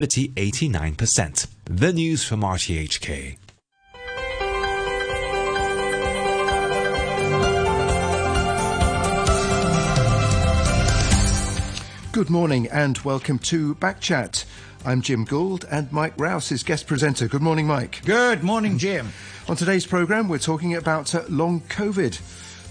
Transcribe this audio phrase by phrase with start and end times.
[0.00, 1.46] 89%.
[1.64, 3.36] The news from RTHK.
[12.12, 14.44] Good morning and welcome to Backchat.
[14.84, 17.28] I'm Jim Gould and Mike Rouse is guest presenter.
[17.28, 18.00] Good morning, Mike.
[18.04, 19.12] Good morning, Jim.
[19.48, 22.18] On today's programme, we're talking about uh, long COVID.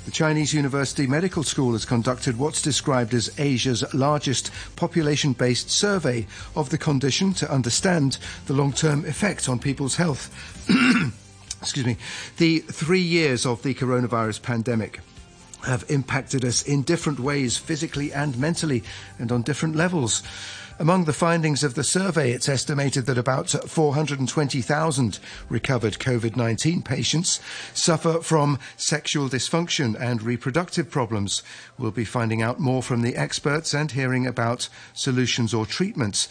[0.09, 6.25] The Chinese University Medical School has conducted what's described as Asia's largest population based survey
[6.55, 8.17] of the condition to understand
[8.47, 10.33] the long term effect on people's health.
[11.61, 11.97] Excuse me.
[12.37, 14.99] The three years of the coronavirus pandemic
[15.63, 18.83] have impacted us in different ways, physically and mentally,
[19.19, 20.23] and on different levels.
[20.81, 25.19] Among the findings of the survey, it's estimated that about 420,000
[25.49, 27.41] recovered COVID 19 patients
[27.73, 31.43] suffer from sexual dysfunction and reproductive problems.
[31.77, 36.29] We'll be finding out more from the experts and hearing about solutions or treatments.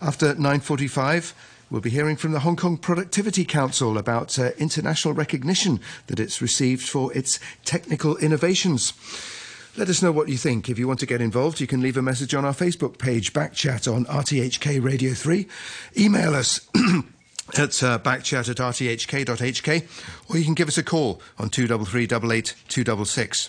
[0.00, 1.34] After 9.45,
[1.70, 6.40] We'll be hearing from the Hong Kong Productivity Council about uh, international recognition that it's
[6.40, 8.94] received for its technical innovations.
[9.76, 10.68] Let us know what you think.
[10.68, 13.32] If you want to get involved, you can leave a message on our Facebook page,
[13.32, 15.46] Backchat on RTHK Radio 3.
[15.96, 16.68] Email us.
[17.56, 23.48] At uh, backchat at rthk.hk, or you can give us a call on 233 266.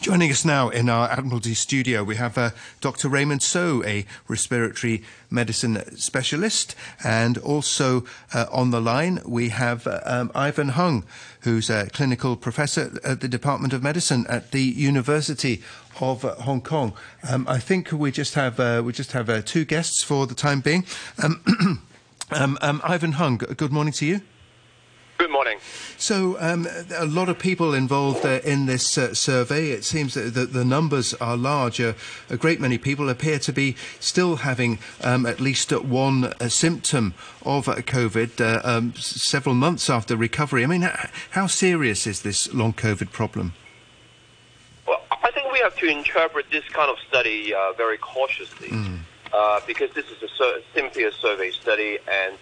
[0.00, 3.08] Joining us now in our Admiralty studio, we have uh, Dr.
[3.08, 10.00] Raymond So, a respiratory medicine specialist, and also uh, on the line we have uh,
[10.04, 11.04] um, Ivan Hung,
[11.40, 15.62] who's a clinical professor at the Department of Medicine at the University
[16.00, 16.92] of Hong Kong.
[17.28, 20.34] Um, I think we just have uh, we just have uh, two guests for the
[20.34, 20.86] time being.
[21.20, 21.82] Um,
[22.30, 24.20] um, um, Ivan Hung, good morning to you.
[25.40, 25.58] Morning.
[25.96, 29.70] So, um, a lot of people involved uh, in this uh, survey.
[29.70, 31.80] It seems that the, the numbers are large.
[31.80, 31.94] Uh,
[32.28, 37.14] a great many people appear to be still having um, at least one uh, symptom
[37.42, 40.62] of uh, COVID uh, um, several months after recovery.
[40.62, 40.86] I mean,
[41.30, 43.54] how serious is this long COVID problem?
[44.86, 49.66] Well, I think we have to interpret this kind of study very cautiously mm.
[49.66, 52.36] because this is a sur- simply a survey study and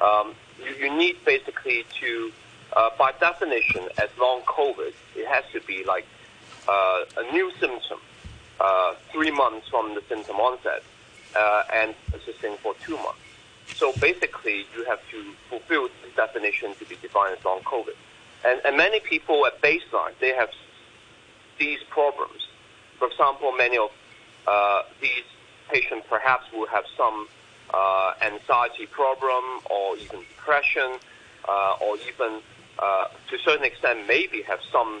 [0.00, 2.32] um, you, you need basically to,
[2.76, 6.06] uh, by definition, as long COVID, it has to be like
[6.68, 8.00] uh, a new symptom,
[8.60, 10.82] uh, three months from the symptom onset,
[11.36, 13.20] uh, and persisting for two months.
[13.74, 17.94] So basically, you have to fulfill this definition to be defined as long COVID.
[18.44, 20.50] And, and many people at baseline, they have
[21.58, 22.48] these problems.
[22.98, 23.90] For example, many of
[24.46, 25.24] uh, these
[25.72, 27.26] patients perhaps will have some
[27.72, 30.98] uh, anxiety problem or even depression
[31.80, 32.40] or even
[32.78, 35.00] uh, to a certain extent maybe have some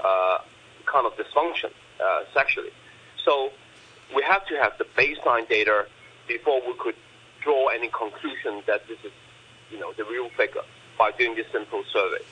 [0.00, 0.38] uh,
[0.86, 1.70] kind of dysfunction
[2.00, 2.70] uh, sexually.
[3.24, 3.50] So
[4.14, 5.86] we have to have the baseline data
[6.26, 6.96] before we could
[7.40, 9.12] draw any conclusion that this is,
[9.70, 10.62] you know, the real figure
[10.98, 12.24] by doing this simple survey.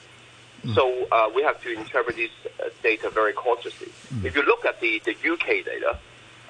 [0.65, 0.75] Mm.
[0.75, 2.31] So uh, we have to interpret this
[2.61, 3.89] uh, data very cautiously.
[4.15, 4.25] Mm.
[4.25, 5.99] If you look at the, the UK data,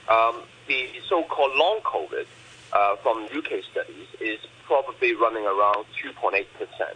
[0.08, 2.26] um, the so-called long COVID
[2.72, 6.86] uh, from UK studies is probably running around 2.8% uh,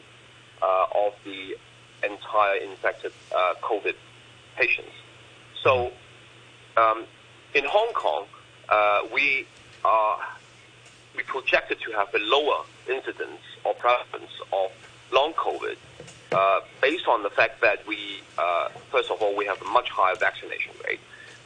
[0.62, 1.56] of the
[2.02, 3.94] entire infected uh, COVID
[4.56, 4.92] patients.
[5.62, 5.92] So
[6.76, 7.04] um,
[7.54, 8.26] in Hong Kong,
[8.68, 9.46] uh, we
[9.84, 10.18] are
[11.16, 14.70] we projected to have a lower incidence or prevalence of
[15.12, 15.76] long COVID
[16.32, 19.88] uh, based on the fact that we, uh, first of all, we have a much
[19.90, 21.00] higher vaccination rate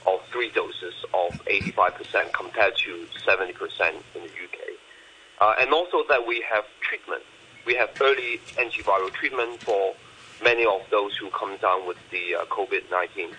[0.06, 3.50] of three doses of 85% compared to 70%
[4.14, 4.58] in the UK.
[5.40, 7.22] Uh, and also that we have treatment.
[7.66, 9.94] We have early antiviral treatment for
[10.42, 13.32] many of those who come down with the uh, COVID-19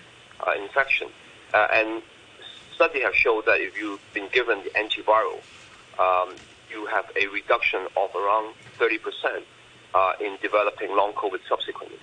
[0.46, 1.08] uh, infection.
[1.54, 2.02] Uh, and
[2.74, 5.40] studies have shown that if you've been given the antiviral,
[5.98, 6.34] um,
[6.70, 9.42] you have a reduction of around 30%
[9.94, 11.98] uh, in developing long COVID subsequently.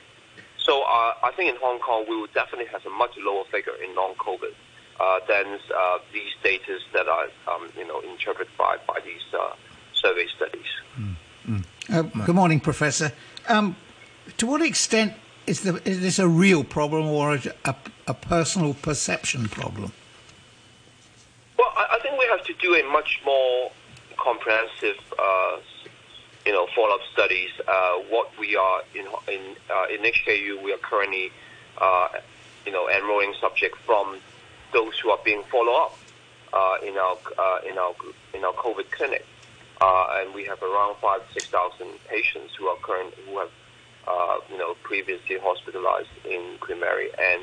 [0.58, 3.76] So uh, I think in Hong Kong, we will definitely have a much lower figure
[3.84, 4.54] in long COVID
[5.00, 5.60] uh, than
[6.14, 9.22] these data that are, um, you know, interpreted by, by these
[9.94, 10.72] survey studies.
[10.98, 11.16] Mm.
[11.48, 12.26] Mm.
[12.26, 13.12] good morning, Professor.
[13.48, 13.76] Um,
[14.38, 15.14] to what extent
[15.48, 17.36] is, the, is this a real problem or
[17.66, 17.76] a,
[18.08, 19.92] a personal perception problem?
[21.58, 23.72] Well, I, I, think we have to do a much more
[24.18, 25.58] comprehensive uh,
[26.46, 27.50] you know, follow-up studies.
[27.68, 31.32] Uh, what we are in in uh, in HKU, we are currently,
[31.80, 32.10] uh,
[32.66, 34.18] you know, enrolling subjects from
[34.74, 35.98] those who are being followed up
[36.52, 37.94] uh, in our uh, in our
[38.34, 39.26] in our COVID clinic,
[39.84, 43.52] uh, and we have around five six thousand patients who are current who have,
[44.52, 47.42] you know, previously hospitalized in Queen Mary and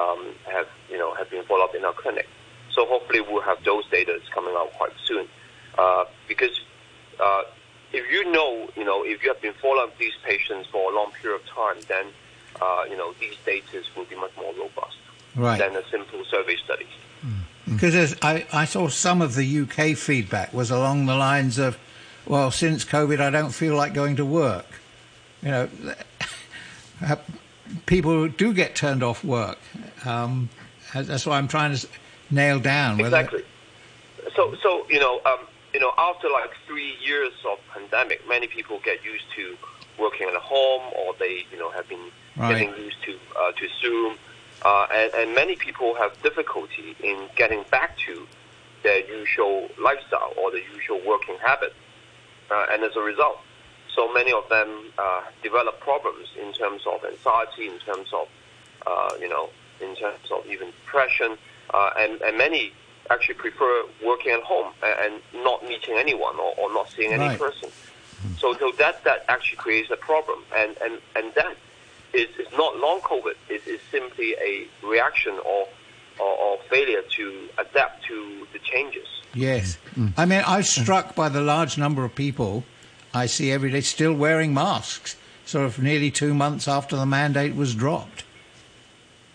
[0.00, 0.20] um,
[0.54, 2.28] have you know have been followed up in our clinic.
[2.74, 5.26] So hopefully we'll have those data coming out quite soon.
[5.78, 6.54] uh, because
[7.20, 7.42] uh,
[7.92, 11.10] if you know, you know, if you have been following these patients for a long
[11.20, 12.06] period of time, then
[12.60, 14.96] uh, you know these data will be much more robust
[15.34, 15.58] Right.
[15.58, 16.86] than a simple survey study.
[17.82, 21.76] Because I, I saw some of the UK feedback was along the lines of,
[22.24, 24.66] well, since COVID, I don't feel like going to work.
[25.42, 25.68] You know,
[27.04, 27.16] uh,
[27.86, 29.58] people do get turned off work.
[30.04, 30.48] Um,
[30.94, 31.84] that's why I'm trying to
[32.30, 32.98] nail down.
[32.98, 33.42] whether- Exactly.
[34.36, 35.40] So, so you know, um,
[35.74, 39.56] you know, after like three years of pandemic, many people get used to
[39.98, 42.60] working at home, or they, you know, have been Right.
[42.60, 44.16] getting used to uh, to Zoom,
[44.64, 48.26] uh, and, and many people have difficulty in getting back to
[48.82, 51.72] their usual lifestyle or the usual working habit,
[52.50, 53.38] uh, and as a result,
[53.94, 58.26] so many of them uh, develop problems in terms of anxiety, in terms of,
[58.86, 59.50] uh, you know,
[59.80, 61.36] in terms of even depression,
[61.74, 62.72] uh, and, and many
[63.10, 67.28] actually prefer working at home and, and not meeting anyone or, or not seeing any
[67.28, 67.38] Right.
[67.38, 67.68] person.
[68.38, 71.56] So, so that that actually creates a problem, and and and that
[72.14, 73.34] is, is not long COVID.
[73.48, 75.68] It is simply a reaction or,
[76.20, 79.06] or or failure to adapt to the changes.
[79.34, 79.78] Yes.
[80.16, 82.64] I mean, I'm struck by the large number of people
[83.14, 85.16] I see every day still wearing masks,
[85.46, 88.24] sort of nearly two months after the mandate was dropped.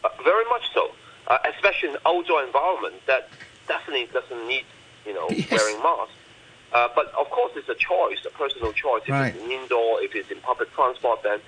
[0.03, 0.91] Uh, very much so,
[1.27, 3.29] uh, especially in outdoor environment that
[3.67, 4.65] definitely doesn't need,
[5.05, 5.51] you know, Yes.
[5.51, 6.13] wearing masks.
[6.73, 9.01] Uh, but of course, it's a choice, a personal choice.
[9.05, 9.33] If Right.
[9.33, 11.39] it's in indoor, if it's in public transport, then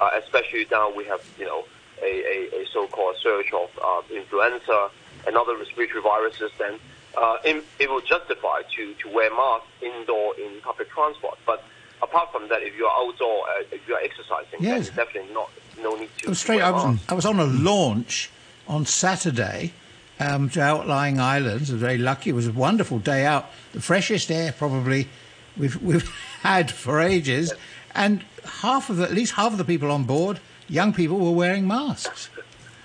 [0.00, 1.64] uh, especially now we have, you know,
[2.02, 2.06] a,
[2.54, 4.90] a, a so-called surge of uh, influenza
[5.26, 6.74] and other respiratory viruses, then
[7.16, 11.38] uh, it, it will justify to, to wear masks indoor in public transport.
[11.44, 11.64] But
[12.02, 14.88] apart from that, if you're outdoor, uh, if you're exercising, Yes.
[14.90, 15.50] definitely not
[15.82, 16.34] no need to.
[16.34, 16.56] Straight.
[16.56, 17.04] wear I was, masks.
[17.08, 18.30] I was on a launch
[18.68, 19.72] on Saturday
[20.20, 21.70] um, to Outlying Islands.
[21.70, 22.30] I was very lucky.
[22.30, 23.46] It was a wonderful day out.
[23.72, 25.08] The freshest air probably
[25.56, 26.08] we've we've
[26.42, 27.52] had for ages,
[27.98, 28.24] and
[28.62, 31.66] half of the, at least half of the people on board, young people, were wearing
[31.66, 32.30] masks.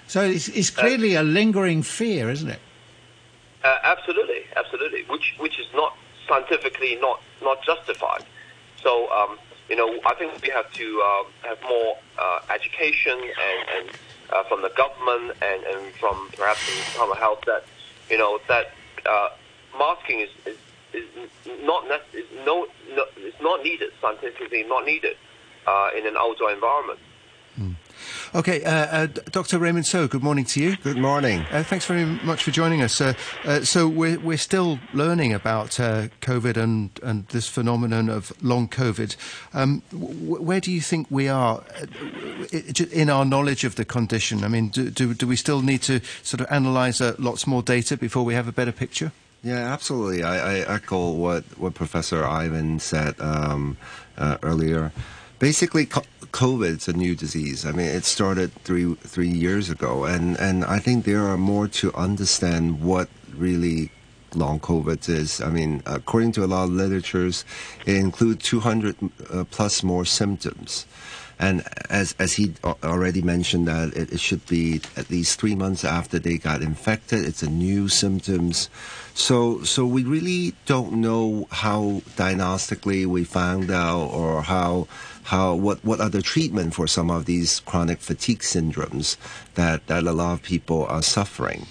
[0.07, 2.59] So it's, it's clearly a lingering fear, isn't it?
[3.63, 5.03] Uh, absolutely, absolutely.
[5.03, 5.95] Which which is not
[6.27, 8.25] scientifically not not justified.
[8.81, 9.37] So um,
[9.69, 13.97] you know, I think we have to uh, have more uh, education and, and
[14.31, 16.59] uh, from the government and, and from perhaps
[16.95, 17.63] from the Health that
[18.09, 18.71] you know that
[19.05, 19.29] uh,
[19.77, 20.57] masking is, is,
[20.93, 21.05] is
[21.63, 25.15] not nec- is no, no it's not needed scientifically not needed
[25.67, 26.99] uh, in an outdoor environment.
[28.35, 29.59] Okay, uh, uh, Dr.
[29.59, 30.75] Raymond So, good morning to you.
[30.77, 31.45] Good morning.
[31.51, 32.99] Uh, thanks very much for joining us.
[32.99, 33.13] Uh,
[33.45, 38.67] uh, so we're we're still learning about uh, COVID and and this phenomenon of long
[38.67, 39.15] COVID.
[39.53, 44.43] Um, w- where do you think we are uh, in our knowledge of the condition?
[44.43, 47.61] I mean, do do, do we still need to sort of analyse uh, lots more
[47.61, 49.11] data before we have a better picture?
[49.43, 50.23] Yeah, absolutely.
[50.23, 53.77] I, I echo what, what Professor Ivan said um,
[54.17, 54.93] uh, earlier.
[55.37, 57.65] Basically, co- COVID is a new disease.
[57.65, 61.67] I mean, it started three three years ago, and, and I think there are more
[61.67, 63.91] to understand what really
[64.33, 65.41] long COVID is.
[65.41, 67.43] I mean, according to a lot of literatures,
[67.85, 68.95] it includes 200
[69.29, 70.85] uh, plus more symptoms.
[71.37, 75.83] And as as he already mentioned, that it, it should be at least three months
[75.83, 77.25] after they got infected.
[77.25, 78.69] It's a new symptoms,
[79.13, 84.87] so so we really don't know how diagnostically we found out or how
[85.23, 89.17] how what what are the treatment for some of these chronic fatigue syndromes
[89.55, 91.65] that that a lot of people are suffering.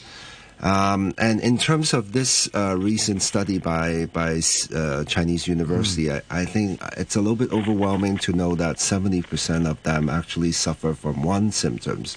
[0.60, 4.40] Um, and in terms of this uh, recent study by by
[4.72, 9.68] uh, Chinese university, I, I think it's a little bit overwhelming to know that 70%
[9.68, 12.16] of them actually suffer from one symptoms.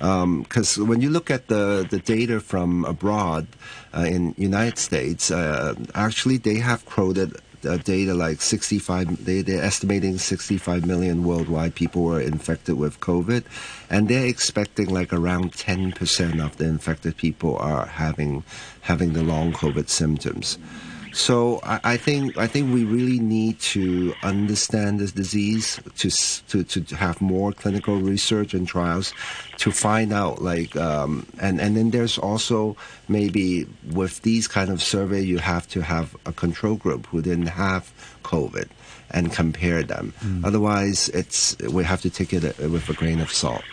[0.00, 3.46] Because when you look at the, the data from abroad
[3.94, 9.62] uh, in United States, uh, actually they have quoted uh, data like 65 they, they're
[9.62, 13.44] estimating 65 million worldwide people were infected with covid
[13.90, 18.44] and they're expecting like around 10% of the infected people are having
[18.80, 20.56] having the long covid symptoms
[21.12, 26.10] so I, I think I think we really need to understand this disease to
[26.48, 29.12] to to have more clinical research and trials
[29.58, 32.76] to find out like um, and and then there's also
[33.08, 37.48] maybe with these kind of survey you have to have a control group who didn't
[37.48, 38.68] have COVID
[39.10, 40.12] and compare them.
[40.44, 43.64] Otherwise, it's we have to take it uh, with a grain of salt.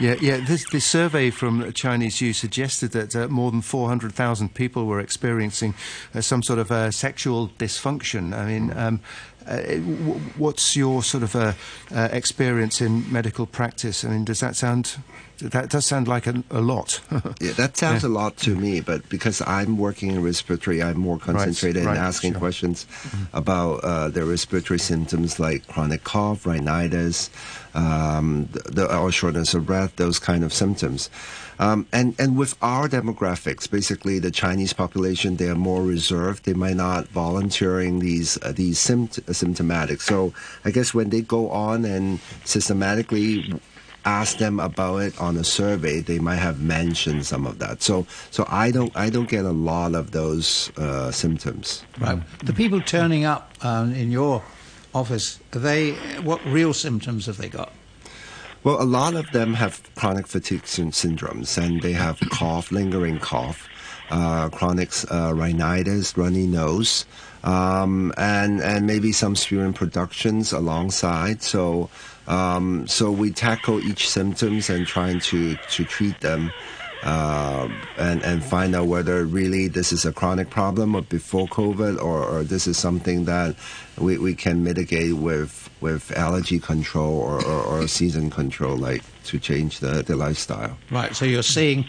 [0.00, 0.36] Yeah, yeah.
[0.38, 5.74] This, this survey from Chinese U suggested that uh, more than 400,000 people were experiencing
[6.14, 8.32] uh, some sort of uh, sexual dysfunction.
[8.32, 9.00] I mean, um,
[9.46, 11.52] uh, w- what's your sort of uh,
[11.94, 14.04] uh, experience in medical practice?
[14.04, 14.96] I mean, does that sound?
[15.38, 17.00] That does sound like a, a lot.
[17.40, 21.18] Yeah, that sounds a lot to me, but because I'm working in respiratory, I'm more
[21.18, 22.38] concentrated right, in asking sure.
[22.38, 22.86] questions
[23.32, 27.30] about uh, the respiratory symptoms like chronic cough, rhinitis,
[27.74, 31.10] um, the, or shortness of breath, those kind of symptoms.
[31.58, 36.44] Um, and and with our demographics, basically the Chinese population, they are more reserved.
[36.44, 40.00] They might not volunteering these uh, these sympt- symptomatic.
[40.00, 40.32] So
[40.64, 43.54] I guess when they go on and systematically
[44.04, 47.82] ask them about it on a survey, they might have mentioned some of that.
[47.82, 51.84] So, so I don't, I don't get a lot of those uh, symptoms.
[51.98, 52.20] Right.
[52.40, 54.42] The people turning up um, in your
[54.94, 57.72] office, they what real symptoms have they got?
[58.62, 63.18] Well, a lot of them have chronic fatigue syn- syndromes, and they have cough, lingering
[63.18, 63.68] cough,
[64.10, 67.04] uh, chronic uh, rhinitis, runny nose,
[67.42, 71.42] um, and and maybe some sputum productions alongside.
[71.42, 71.90] So.
[72.26, 76.50] Um, so we tackle each symptoms and trying to, to treat them
[77.02, 82.00] uh, and, and find out whether really this is a chronic problem or before COVID
[82.00, 83.56] or, or this is something that
[83.98, 89.38] we, we can mitigate with, with allergy control or, or, or season control, like to
[89.38, 90.76] change the, the lifestyle.
[90.90, 91.14] Right.
[91.14, 91.84] So you're seeing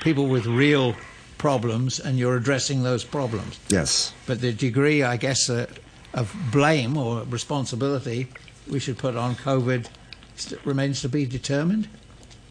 [0.00, 0.94] people with real
[1.38, 3.60] problems, and you're addressing those problems.
[3.68, 4.14] Yes.
[4.26, 5.66] But the degree, I guess, uh,
[6.14, 8.28] of blame or responsibility
[8.66, 9.88] we should put on COVID
[10.64, 11.88] remains to be determined.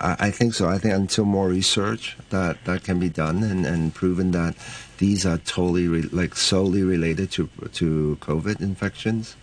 [0.03, 0.67] I, I think so.
[0.67, 4.55] I think until more research that, that can be done and, and proven that
[4.98, 9.36] these are totally re- like solely related to to COVID infections.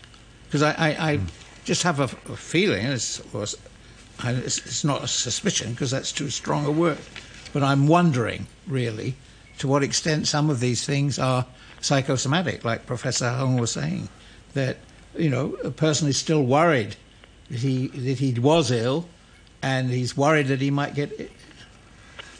[0.46, 1.20] Because I, I, I
[1.64, 3.22] just have a, a feeling, it's,
[4.24, 6.98] it's, it's not a suspicion because that's too strong a word,
[7.52, 9.14] but I'm wondering really
[9.58, 11.46] to what extent some of these things are
[11.80, 14.08] psychosomatic, like Professor Hung was saying,
[14.54, 14.78] that
[15.16, 16.96] you know a person is still worried
[17.50, 19.06] that he that he was ill,
[19.62, 21.30] and he's worried that he might get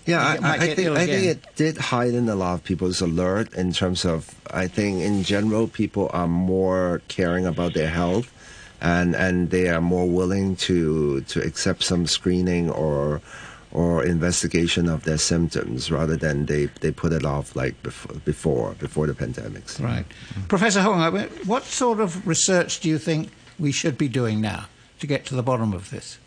[0.07, 3.73] Yeah, I, I, think I think it did heighten a lot of people's alert in
[3.73, 4.35] terms of.
[4.51, 8.33] I think in general, people are more caring about their health,
[8.81, 13.21] and and they are more willing to to accept some screening or
[13.73, 18.75] or investigation of their symptoms rather than they, they put it off like before before
[18.79, 19.81] before the pandemics.
[19.81, 20.05] Right.
[20.49, 21.13] Professor Hung,
[21.47, 24.67] what sort of research do you think we should be doing now
[24.99, 26.19] to get to the bottom of this?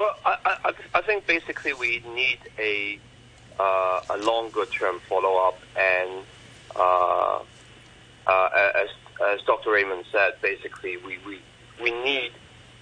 [0.00, 2.98] Well, I, I, I think basically we need a
[3.58, 6.24] uh, a longer term follow up, and
[6.74, 7.40] uh,
[8.26, 8.88] uh, as
[9.30, 9.72] as Dr.
[9.72, 11.38] Raymond said, basically we we,
[11.82, 12.32] we need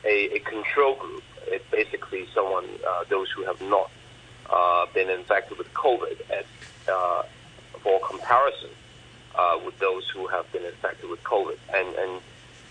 [0.04, 1.24] a, a control group.
[1.48, 3.90] It's basically someone uh, those who have not
[4.48, 6.44] uh, been infected with COVID, as
[6.86, 7.24] uh,
[7.82, 8.70] for comparison
[9.64, 12.20] with those who have been infected with COVID, and and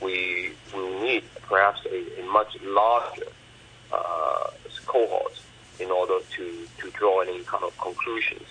[0.02, 3.28] we will need perhaps a, a much larger
[3.92, 4.50] uh,
[4.86, 5.40] cohort
[5.80, 8.48] in order to, to draw any kind of conclusions.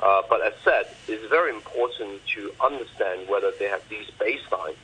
[0.00, 4.74] Uh, but as said, it's very important to understand whether they have these baseline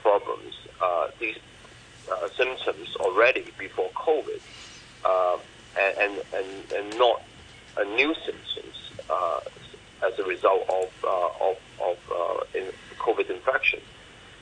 [0.00, 1.36] problems, uh, these
[2.10, 4.40] uh, symptoms already before COVID,
[5.04, 5.36] uh,
[5.78, 7.22] and, and, and, and not
[7.76, 8.76] a new symptoms
[9.10, 9.40] uh,
[10.06, 12.64] as a result of, uh, of, of in
[12.98, 13.80] COVID infection.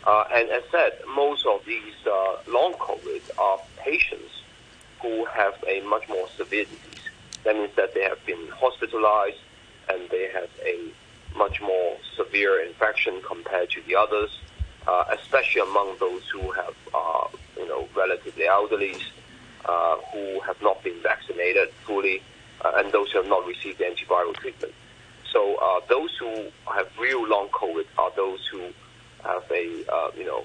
[0.06, 1.94] And as said, most of these
[2.46, 4.41] long COVID are patients
[5.02, 7.10] who have a much more severe disease.
[7.44, 9.38] That means that they have been hospitalized
[9.88, 10.78] and they have a
[11.36, 14.30] much more severe infection compared to the others,
[14.86, 18.94] uh, especially among those who have, uh, you know, relatively elderly,
[19.64, 22.22] uh, who have not been vaccinated fully,
[22.64, 24.72] uh, and those who have not received antiviral treatment.
[25.32, 28.60] So uh, those who have real long COVID are those who
[29.24, 30.44] have a, uh, you know,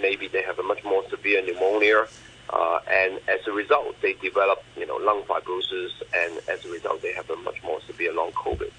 [0.00, 2.06] maybe they have a much more severe pneumonia,
[2.50, 7.02] uh, and as a result, they develop, you know, lung fibrosis, and as a result,
[7.02, 8.70] they have a much more severe long COVID.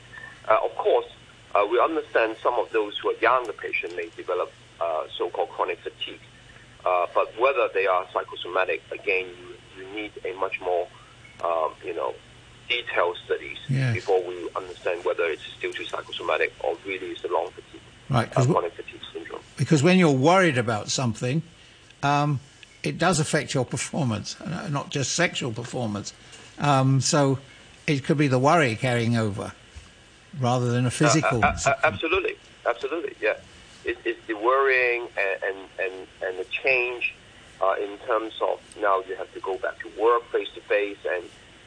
[0.47, 1.05] Uh, of course,
[1.55, 5.79] uh, we understand some of those who are younger patients may develop uh, so-called chronic
[5.79, 6.19] fatigue,
[6.85, 10.87] uh, but whether they are psychosomatic, again, you, you need a much more,
[11.43, 12.13] um, you know,
[12.69, 13.93] detailed studies Yes.
[13.95, 18.29] before we understand whether it's due to psychosomatic or really is the long fatigue, Right.
[18.37, 19.41] uh, chronic fatigue syndrome.
[19.57, 21.41] because when you're worried about something,
[22.03, 22.39] um,
[22.85, 26.13] it does affect your performance, uh, not just sexual performance.
[26.59, 27.39] Um, so
[27.87, 29.53] it could be the worry carrying over
[30.39, 31.43] rather than a physical.
[31.43, 32.35] Uh, uh, uh, absolutely,
[32.67, 33.35] absolutely, yeah.
[33.83, 35.07] It, it's the worrying
[35.43, 37.13] and and and, the change
[37.61, 40.97] uh, in terms of now you have to go back to work face to face,
[41.09, 41.23] and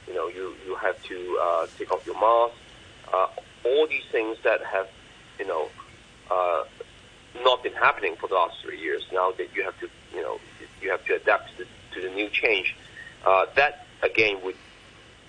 [0.06, 2.54] you know you you have to uh, take off your mask.
[3.12, 3.28] Uh,
[3.64, 4.88] all these things that have
[5.38, 5.68] you know
[6.30, 6.64] uh,
[7.36, 9.02] not not been happening for the last three years.
[9.12, 10.38] Now that you have to, you know,
[10.80, 12.74] you have to adapt to the, to the new change.
[13.24, 14.56] Uh, that again would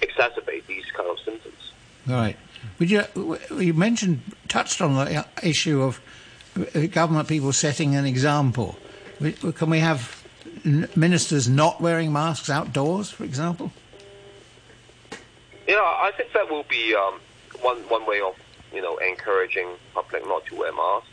[0.01, 1.71] exacerbate these kind of symptoms.
[2.07, 2.37] Right.
[2.79, 3.03] Would you,
[3.57, 6.01] you mentioned, touched on the issue of
[6.57, 8.77] uh, government people setting an example.
[9.55, 10.23] Can we have
[10.95, 13.71] ministers not wearing masks outdoors, for example?
[15.67, 17.19] Yeah, I think that will be um,
[17.61, 18.35] one one way of
[18.73, 21.09] you know encouraging public not to wear masks,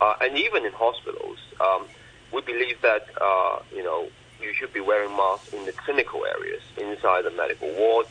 [0.00, 1.86] uh, and even in hospitals, um,
[2.34, 4.08] we believe that uh, you know
[4.42, 8.06] you should be wearing masks in the clinical areas, inside the medical ward,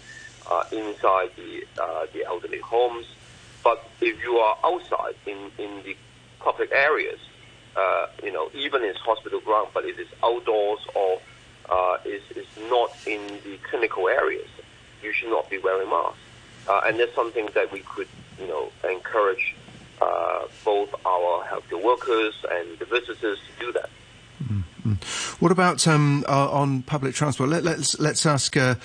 [0.49, 3.05] uh, inside the uh, the elderly homes.
[3.63, 5.95] But if you are outside in in the
[6.39, 7.19] public areas,
[7.75, 11.21] uh, you know, even in hospital ground, but it is outdoors or
[11.69, 14.49] uh, is is not in the clinical areas,
[15.01, 16.17] you should not be wearing masks.
[16.67, 18.07] Uh, and that's something that we could,
[18.39, 19.53] you know, encourage
[20.01, 23.89] uh, both our healthcare workers and the visitors to do that.
[24.85, 25.43] Mm-hmm.
[25.43, 27.49] What about um, uh, on public transport?
[27.49, 28.75] Let, us let's, let's ask uh,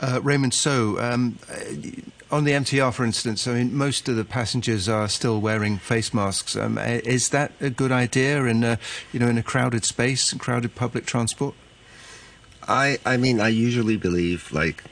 [0.00, 1.00] uh, Raymond So.
[1.00, 2.00] Um, uh,
[2.32, 6.14] on the MTR, for instance, I mean, most of the passengers are still wearing face
[6.14, 6.54] masks.
[6.54, 8.78] Um, is that a good idea in a,
[9.12, 11.54] you know in a crowded space, crowded public transport?
[12.68, 14.84] I I mean, I usually believe like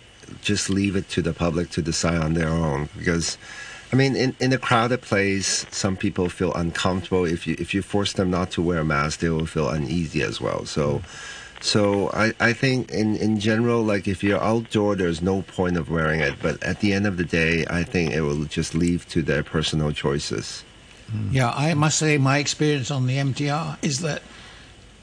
[0.42, 3.38] just leave it to the public to decide on their own because.
[3.92, 7.24] I mean, in, in a crowded place, some people feel uncomfortable.
[7.24, 10.22] If you if you force them not to wear a mask, they will feel uneasy
[10.22, 10.66] as well.
[10.66, 11.00] So,
[11.60, 15.88] so I, I think in, in general, like if you're outdoor, there's no point of
[15.90, 16.34] wearing it.
[16.42, 19.42] But at the end of the day, I think it will just leave to their
[19.42, 20.64] personal choices.
[21.30, 24.22] Yeah, I must say my experience on the MTR is that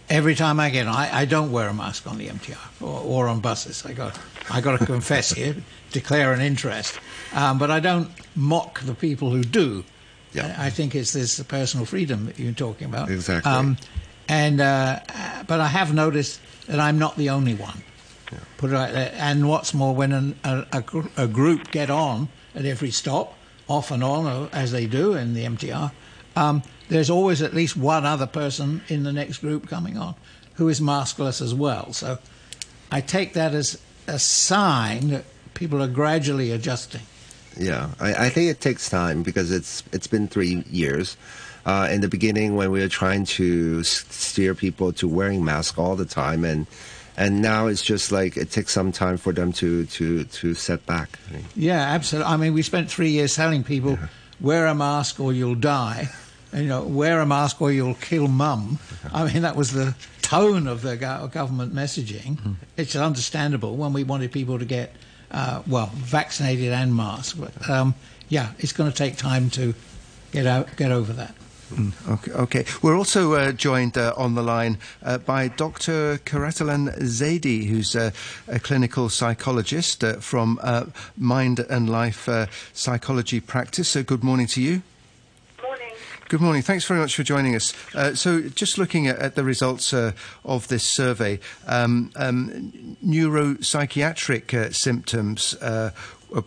[0.07, 3.01] every time I get on, I, I don't wear a mask on the MTR or,
[3.01, 3.83] or on buses.
[3.83, 4.19] I got
[4.51, 5.55] I got to confess here,
[5.91, 6.99] declare an interest,
[7.33, 9.83] um, but I don't mock the people who do.
[10.33, 10.55] Yeah.
[10.57, 13.09] I, think it's this personal freedom that you're talking about.
[13.09, 13.49] Exactly.
[13.49, 13.77] Um,
[14.27, 14.99] and uh,
[15.47, 17.83] but I have noticed that I'm not the only one.
[18.31, 18.39] Yeah.
[18.57, 19.13] Put it like that.
[19.13, 20.83] And what's more, when an, a, a,
[21.15, 23.37] a, group get on at every stop,
[23.67, 25.91] off and on uh, as they do in the MTR,
[26.35, 30.15] um, there's always at least one other person in the next group coming on
[30.55, 31.93] who is maskless as well.
[31.93, 32.17] So
[32.91, 37.01] I take that as a sign that people are gradually adjusting.
[37.57, 41.18] Yeah, I, I think it takes time because it's it's been three years.
[41.65, 45.96] Uh, in the beginning when we were trying to steer people to wearing masks all
[45.96, 46.68] the time and
[47.18, 50.85] and now it's just like it takes some time for them to to to set
[50.85, 51.18] back
[51.55, 52.31] yeah absolutely.
[52.31, 54.07] I mean we spent three years telling people yeah.
[54.39, 56.09] wear a mask or you'll die.
[56.51, 58.77] And, you know wear a mask or you'll kill mum.
[59.11, 60.98] I mean that was the tone of the
[61.31, 62.37] government messaging.
[62.37, 62.53] Mm-hmm.
[62.77, 64.94] it's understandable when we wanted people to get
[65.31, 67.94] uh, well vaccinated and masked but um,
[68.29, 69.74] yeah it's going to take time to
[70.31, 71.35] get out get over that
[71.72, 76.20] Mm, okay, okay, We're also uh, joined uh, on the line uh, by Dr.
[76.20, 78.14] Quratulain Zaidi, who's a
[78.59, 80.85] clinical psychologist uh, from uh,
[81.18, 83.90] Mind and Life uh, Psychology Practice.
[83.90, 84.83] So, good morning to you.
[86.27, 86.64] Good morning.
[86.64, 87.72] Thanks very much for joining us.
[88.20, 95.55] so, just looking at, at the results of this survey, um, um, neuropsychiatric symptoms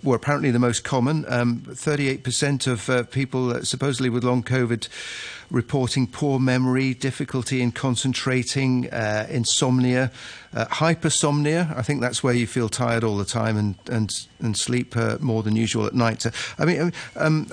[0.03, 1.25] were apparently the most common.
[1.29, 4.89] Um, 38% of uh, people uh, supposedly with long COVID
[5.51, 10.11] reporting poor memory, difficulty in concentrating, uh, insomnia,
[10.53, 11.75] uh, hypersomnia.
[11.77, 15.17] I think that's where you feel tired all the time and, and, and sleep uh,
[15.21, 16.27] more than usual at night.
[16.59, 17.51] I mean, um,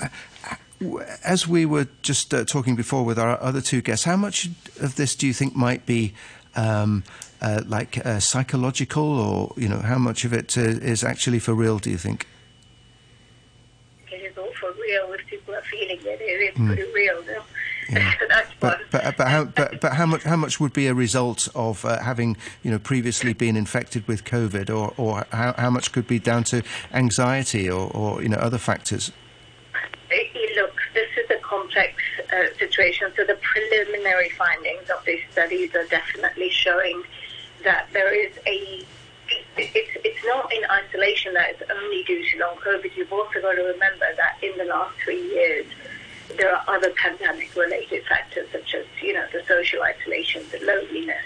[1.24, 4.50] as we were just uh, talking before with our other two guests, how much
[4.82, 6.14] of this do you think might be
[6.56, 7.04] um,
[7.42, 11.54] uh, like uh, psychological, or you know, how much of it uh, is actually for
[11.54, 11.80] real?
[11.80, 12.28] Do you think?
[14.12, 15.14] It is all for real.
[15.14, 16.68] If people are feeling it, it is mm.
[16.68, 17.24] pretty real.
[17.26, 17.44] No?
[17.90, 18.14] Yeah.
[18.60, 21.86] but, but, but, how, but, but how much how much would be a result of
[21.86, 26.08] uh, having you know previously been infected with COVID, or, or how, how much could
[26.08, 29.12] be down to anxiety or, or you know other factors?
[30.56, 31.94] Look, this is a complex
[32.34, 33.12] uh, situation.
[33.16, 37.04] So the preliminary findings of these studies are definitely showing
[37.64, 38.86] that there is a
[39.58, 42.96] it's it's not in isolation that it's only due to long COVID.
[42.96, 45.66] You've also got to remember that in the last three years,
[46.38, 51.26] there are other pandemic-related factors such as you know the social isolation, the loneliness,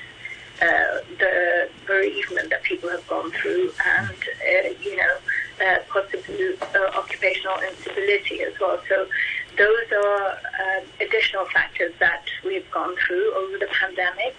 [0.62, 5.18] uh, the bereavement that people have gone through, and uh, you know
[5.66, 8.80] uh, possibly uh, occupational instability as well.
[8.88, 9.08] So
[9.60, 14.34] those are um, additional factors that we've gone through over the pandemic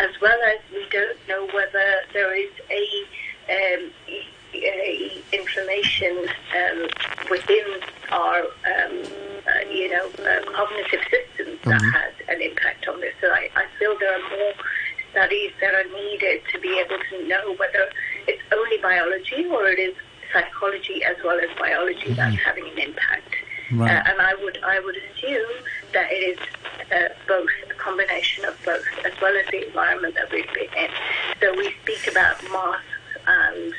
[0.00, 3.04] as well as we don't know whether there is a,
[3.48, 6.26] um, a inflammation
[6.58, 6.88] um,
[7.30, 7.64] within
[8.10, 9.02] our, um,
[9.46, 11.70] uh, you know, uh, cognitive systems mm-hmm.
[11.70, 14.52] that has an impact on this So I, I feel there are more
[15.12, 17.90] studies that are needed to be able to know whether
[18.26, 19.94] it's only biology or it is
[20.32, 23.36] psychology as well as biology that's having an impact.
[23.70, 23.90] Right.
[23.90, 26.38] Uh, and I would I would assume that it is
[26.92, 30.90] uh, both a combination of both, as well as the environment that we've been in.
[31.40, 32.84] So we speak about masks
[33.26, 33.72] and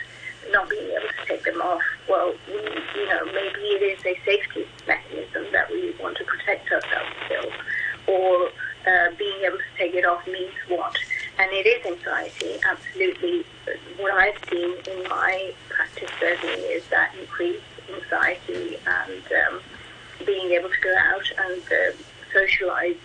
[0.52, 1.82] not being able to take them off.
[2.10, 6.72] Well, we, you know, maybe it is a safety mechanism that we want to protect
[6.72, 7.52] ourselves still,
[8.08, 8.50] or
[8.88, 10.96] uh, being able to take it off means what?
[11.38, 13.46] And it is anxiety, absolutely.
[13.98, 19.62] What I've seen in my practice certainly is that increased anxiety and um,
[20.26, 21.96] being able to go out and uh,
[22.34, 22.96] socialize.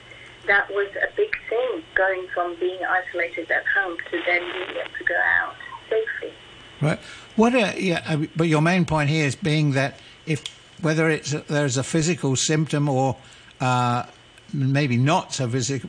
[0.47, 4.97] That was a big thing, going from being isolated at home to then being able
[4.99, 5.55] to go out
[5.89, 6.33] safely.
[6.81, 6.99] Right.
[7.37, 7.55] What?
[7.55, 8.03] A, yeah.
[8.07, 10.43] uh, But your main point here is being that if
[10.81, 13.17] whether it's there's a physical symptom or
[13.61, 14.05] uh,
[14.53, 15.83] maybe not so visi-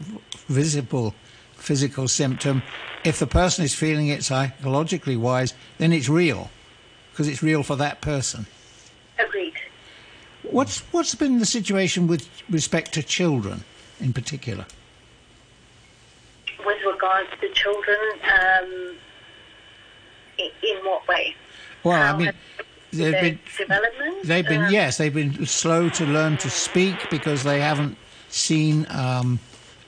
[0.48, 1.16] visible
[1.56, 2.62] physical symptom,
[3.06, 6.50] if the person is feeling it psychologically wise, then it's real
[7.12, 8.46] because it's real for that person.
[9.18, 9.51] Agreed.
[10.52, 13.64] What's what's been the situation with respect to children
[14.02, 14.66] in particular?
[16.66, 18.96] With regards to children, um,
[20.38, 21.36] in, what way?
[21.84, 22.34] Well, I mean,
[22.92, 24.24] they've been development.
[24.24, 27.98] they've been Um, yes, they've been slow to learn to speak because they haven't
[28.30, 29.40] seen um,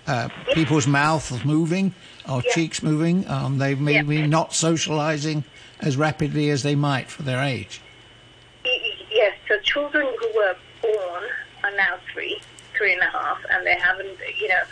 [0.07, 1.93] uh, people's mouths moving
[2.27, 2.53] or Yeah.
[2.53, 3.27] cheeks moving.
[3.27, 5.43] Um, they've maybe not socialising
[5.81, 7.81] as rapidly as they might for their age.
[9.53, 11.23] So children who were born
[11.63, 12.41] are now three,
[12.75, 14.63] three and a half, and they haven't, you know,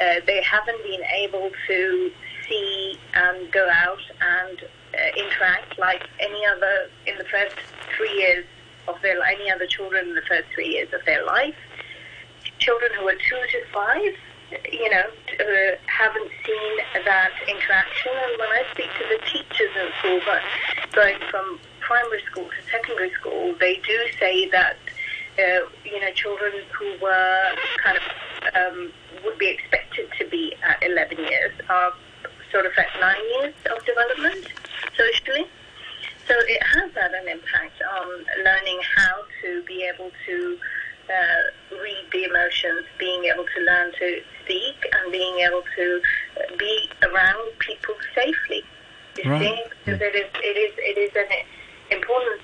[0.00, 2.10] uh, they haven't been able to
[2.48, 7.54] see and go out and uh, interact like any other in the first
[7.96, 8.44] three years
[8.88, 11.54] of their any other children in the first three years of their life.
[12.58, 14.12] Children who are two to five,
[14.72, 15.06] you know,
[15.38, 18.12] uh, haven't seen that interaction.
[18.12, 20.42] And when I speak to the teachers in school, but
[20.92, 24.76] going from primary school to secondary school, they do say that,
[25.38, 27.42] uh, you know, children who were
[27.82, 28.02] kind of
[28.54, 28.92] um,
[29.24, 31.92] would be expected to be at 11 years are
[32.52, 34.46] sort of at nine years of development
[34.96, 35.46] socially.
[36.26, 38.08] So it has had an impact on
[38.44, 40.58] learning how to be able to
[41.08, 46.02] uh, read the emotions, being able to learn to speak, and being able to
[46.58, 48.64] be around people safely.
[49.16, 49.40] You Right.
[49.40, 51.30] see, because it is it is it is an
[51.90, 52.40] important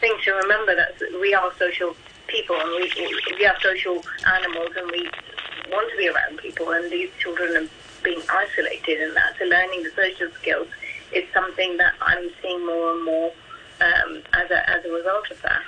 [0.00, 0.30] thing to
[0.62, 1.94] remember that we are social
[2.26, 5.08] people and we we are social animals and we
[5.70, 7.68] want to be around people and these children are
[8.02, 9.34] being isolated in that.
[9.38, 10.68] So learning the social skills
[11.12, 13.32] is something that I'm seeing more and more
[13.80, 15.62] um, as a as a result of that.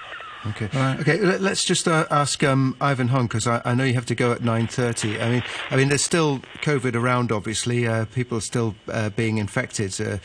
[0.48, 0.68] Okay.
[0.74, 1.00] Right.
[1.00, 1.18] Okay.
[1.20, 4.14] let- Let's just uh, ask um, Ivan Hung because I, I know you have to
[4.14, 5.18] go at nine thirty.
[5.20, 7.32] I mean, I mean, there's still COVID around.
[7.32, 9.98] Obviously, uh, people are still uh, being infected.
[10.00, 10.18] Uh,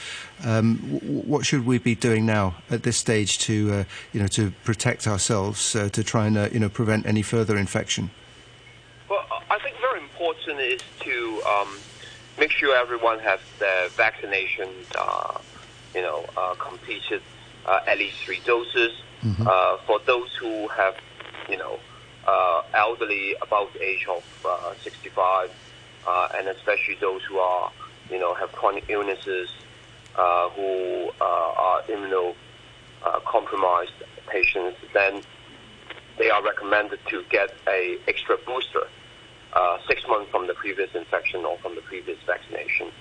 [0.43, 4.19] um, w- w- what should we be doing now at this stage to, uh, you
[4.21, 8.09] know, to protect ourselves uh, to try and, uh, you know, prevent any further infection?
[9.09, 11.77] Well, I think very important is to um,
[12.37, 15.37] make sure everyone has their vaccination, uh,
[15.95, 17.21] you know, uh, completed
[17.65, 18.91] uh, at least three doses.
[19.47, 20.95] Uh, for those who have,
[21.49, 21.79] you know,
[22.27, 25.51] uh, elderly about the age of uh, 65,
[26.07, 27.71] uh, and especially those who are,
[28.09, 29.49] you know, have chronic illnesses,
[30.15, 32.35] uh, who uh, are immuno
[33.03, 33.93] uh, compromised
[34.27, 35.21] patients, then
[36.17, 38.87] they are recommended to get a extra booster
[39.53, 42.91] uh, six months from the previous infection or from the previous vaccination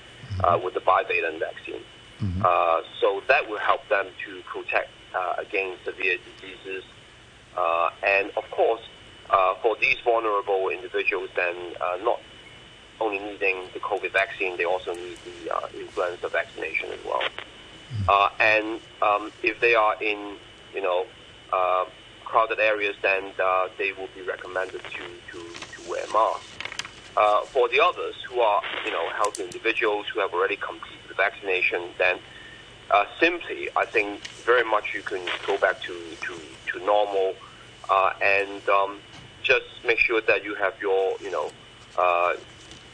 [0.44, 1.82] uh, with the bivalent vaccine.
[2.44, 4.90] Uh, so that will help them to protect
[5.38, 6.84] against severe diseases.
[7.56, 8.82] Uh, and of course,
[9.30, 12.20] uh, for these vulnerable individuals, then uh, not
[13.00, 17.22] only needing the COVID vaccine, they also need the uh, influenza vaccination as well.
[18.08, 20.36] Uh, and um, if they are in,
[20.74, 21.06] you know,
[21.52, 21.84] uh,
[22.24, 25.38] crowded areas, then uh, they will be recommended to, to,
[25.72, 26.46] to wear masks.
[27.16, 31.14] Uh, for the others who are, you know, healthy individuals who have already completed the
[31.14, 32.18] vaccination, then
[32.90, 36.40] uh, simply, I think very much you can go back to, to,
[36.72, 37.34] to normal
[37.90, 38.98] uh, and um,
[39.42, 41.50] just make sure that you have your, you know,
[41.96, 42.34] uh,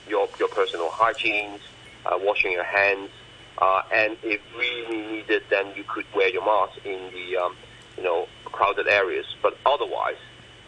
[0.08, 1.58] your, your personal hygiene,
[2.06, 3.10] uh, washing your hands,
[3.58, 7.56] uh, and if really needed, then you could wear your mask in the, um,
[7.96, 9.26] you know, crowded areas.
[9.42, 10.16] But otherwise,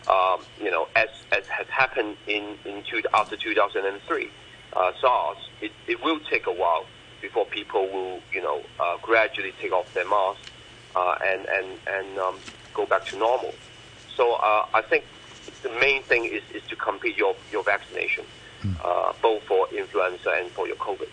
[0.08, 4.30] um, you know, as, as has happened in, in two, after 2003
[4.72, 6.86] uh, SARS, it, it will take a while
[7.20, 10.50] before people will, you know, uh, gradually take off their masks
[10.94, 12.36] uh, and, and, and um,
[12.74, 13.54] go back to normal.
[14.16, 15.04] So uh, I think
[15.62, 18.24] the main thing is, is to complete your, your vaccination.
[18.84, 21.08] uh, both for influenza and for your COVID.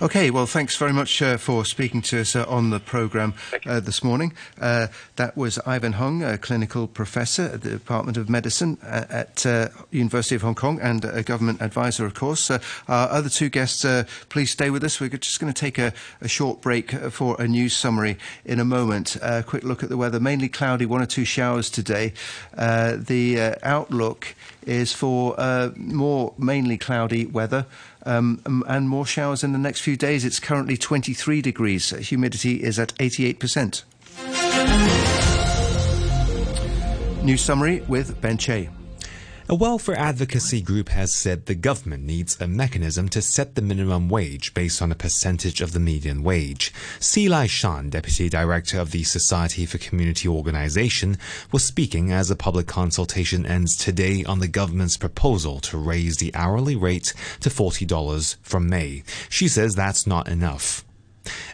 [0.00, 3.34] Okay, well, thanks very much uh, for speaking to us uh, on the programme
[3.66, 4.32] uh, this morning.
[4.60, 9.44] Uh, that was Ivan Hung, a clinical professor at the Department of Medicine uh, at
[9.44, 12.48] uh, University of Hong Kong and a government advisor, of course.
[12.48, 15.00] Uh, our other two guests, uh, please stay with us.
[15.00, 18.64] We're just going to take a, a short break for a news summary in a
[18.64, 19.16] moment.
[19.20, 20.20] A quick look at the weather.
[20.20, 22.12] Mainly cloudy, one or two showers today.
[22.56, 27.66] Uh, the uh, outlook is for uh, more mainly cloudy weather
[28.08, 30.24] um, and more showers in the next few days.
[30.24, 31.90] It's currently 23 degrees.
[31.90, 33.84] Humidity is at 88%.
[37.22, 38.70] News summary with Ben Che.
[39.50, 44.10] A welfare advocacy group has said the government needs a mechanism to set the minimum
[44.10, 46.70] wage based on a percentage of the median wage.
[47.00, 51.16] Sze Lai Shan, deputy director of the Society for Community Organization,
[51.50, 56.34] was speaking as a public consultation ends today on the government's proposal to raise the
[56.34, 59.02] hourly rate to $40 from May.
[59.30, 60.84] She says that's not enough.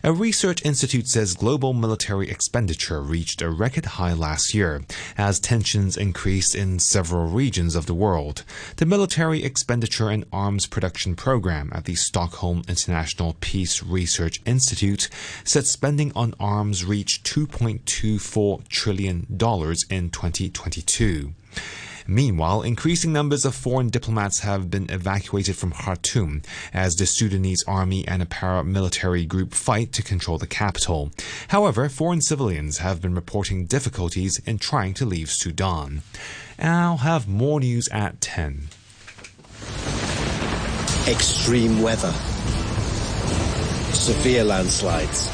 [0.02, 4.82] A research institute says global military expenditure reached a record high last year
[5.16, 8.44] as tensions increased in several regions of the world.
[8.76, 15.08] The Military Expenditure and Arms Production Program at the Stockholm International Peace Research Institute
[15.44, 19.26] said spending on arms reached $2.24 trillion
[19.90, 21.34] in 2022.
[22.06, 28.06] Meanwhile, increasing numbers of foreign diplomats have been evacuated from Khartoum as the Sudanese army
[28.06, 31.10] and a paramilitary group fight to control the capital.
[31.48, 36.02] However, foreign civilians have been reporting difficulties in trying to leave Sudan.
[36.58, 38.68] I'll have more news at 10.
[41.08, 42.12] Extreme weather.
[43.92, 45.28] Severe landslides.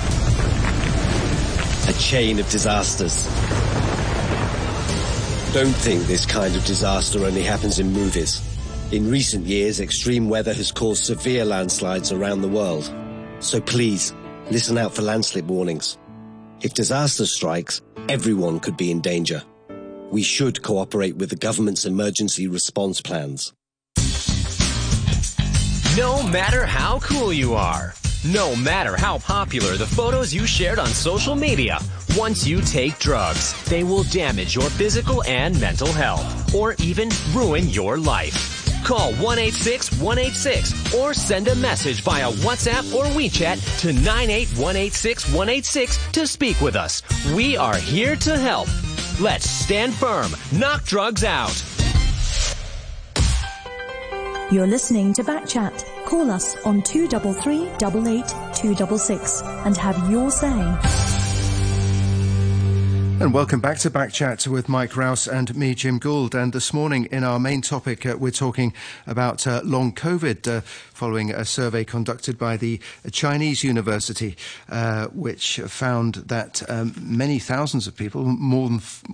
[1.88, 3.26] A chain of disasters.
[5.52, 8.40] Don't think this kind of disaster only happens in movies.
[8.92, 12.88] In recent years, extreme weather has caused severe landslides around the world.
[13.40, 14.14] So please,
[14.52, 15.98] listen out for landslip warnings.
[16.60, 19.42] If disaster strikes, everyone could be in danger.
[20.12, 23.52] We should cooperate with the government's emergency response plans.
[25.96, 27.92] No matter how cool you are,
[28.24, 31.78] no matter how popular the photos you shared on social media,
[32.16, 37.68] once you take drugs, they will damage your physical and mental health, or even ruin
[37.70, 38.84] your life.
[38.84, 46.76] Call 186-186 or send a message via WhatsApp or WeChat to 98186-186 to speak with
[46.76, 47.02] us.
[47.34, 48.68] We are here to help.
[49.20, 50.32] Let's stand firm.
[50.52, 51.64] Knock drugs out.
[54.52, 56.04] You're listening to Backchat.
[56.06, 61.09] Call us on 233 88 266 and have your say.
[63.20, 66.34] And welcome back to Backchat with Mike Rouse and me, Jim Gould.
[66.34, 68.72] And this morning, in our main topic, uh, we're talking
[69.06, 72.80] about uh, long COVID, uh, following a survey conducted by the
[73.12, 74.38] Chinese university,
[74.70, 79.04] uh, which found that um, many thousands of people, more than, f-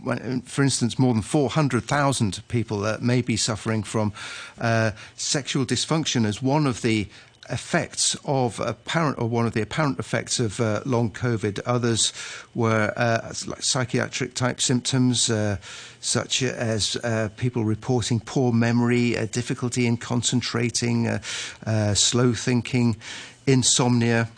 [0.44, 4.12] for instance, more than 400,000 people, uh, may be suffering from
[4.60, 7.08] uh, sexual dysfunction as one of the
[7.50, 11.60] effects of apparent or one of the apparent effects of uh, long COVID.
[11.66, 12.12] Others
[12.54, 15.56] were uh, like psychiatric type symptoms, uh,
[16.00, 21.18] such as uh, people reporting poor memory, difficulty in concentrating, uh,
[21.66, 22.96] uh, slow thinking,
[23.46, 24.28] insomnia.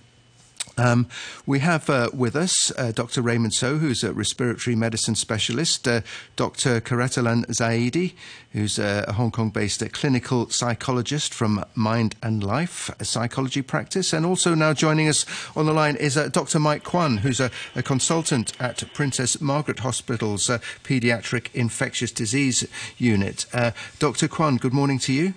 [0.78, 1.08] Um,
[1.44, 3.20] we have uh, with us uh, Dr.
[3.20, 6.02] Raymond So, who's a respiratory medicine specialist, uh,
[6.36, 6.80] Dr.
[6.80, 8.14] Quratulain Zaidi,
[8.52, 14.12] who's a, a Hong Kong based clinical psychologist from Mind and Life a psychology practice,
[14.12, 16.60] and also now joining us on the line is uh, Dr.
[16.60, 23.46] Mike Kwan, who's a, a consultant at Princess Margaret Hospital's uh, Pediatric Infectious Disease Unit.
[23.52, 24.28] Uh, Dr.
[24.28, 25.34] Kwan, good morning to you.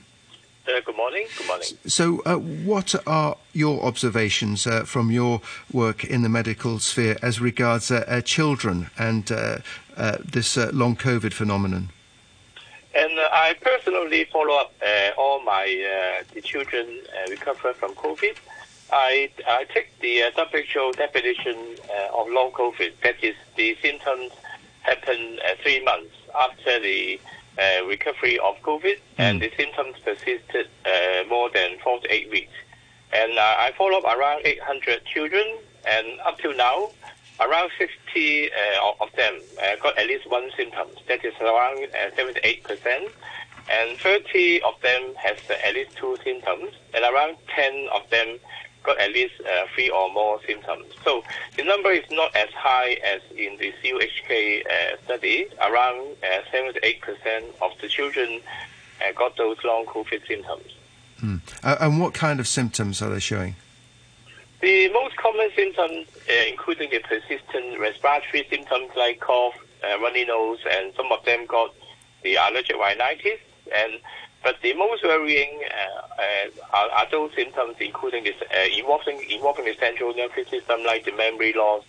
[0.68, 1.26] Uh, good morning.
[1.38, 1.68] Good morning.
[1.88, 5.42] So, uh, what are your observations uh, from your
[5.74, 9.58] work in the medical sphere as regards uh, uh, children and uh,
[9.98, 11.90] uh, this uh, long COVID phenomenon?
[12.94, 17.96] And uh, I personally follow up uh, all my uh, the children uh, recover from
[17.96, 18.36] COVID.
[18.94, 21.58] I, I take the uh, WHO definition
[21.90, 22.92] uh, of long COVID.
[23.04, 24.32] That is, the symptoms
[24.82, 27.20] happen uh, three months after the
[27.62, 32.54] uh, recovery of COVID, and the symptoms persisted uh, more than four to eight weeks.
[33.14, 35.46] And uh, I follow up around 800 children,
[35.86, 36.90] and up to now,
[37.40, 40.88] around 60 uh, of- them uh, got at least one symptom.
[41.08, 43.10] That is around uh, 78%.
[43.70, 48.40] And 30 of them has at least two symptoms, and around 10 of them
[48.84, 50.86] got at least uh, three or more symptoms.
[51.04, 51.24] So
[51.58, 55.48] the number is not as high as in the CUHK uh, study.
[55.62, 58.42] Around uh, 78% of the children
[59.02, 60.74] uh, got those long COVID symptoms.
[61.22, 61.42] Mm.
[61.64, 63.56] Uh, and what kind of symptoms are they showing?
[64.62, 70.60] The most common symptoms, uh, including the persistent respiratory symptoms like cough, uh, runny nose,
[70.70, 71.74] and some of them got
[72.24, 73.40] the allergic rhinitis.
[73.76, 73.94] And
[74.44, 76.22] but the most worrying uh,
[76.74, 81.12] uh, are, those symptoms, including this uh, involving involving the central nervous system, like the
[81.12, 81.84] memory loss,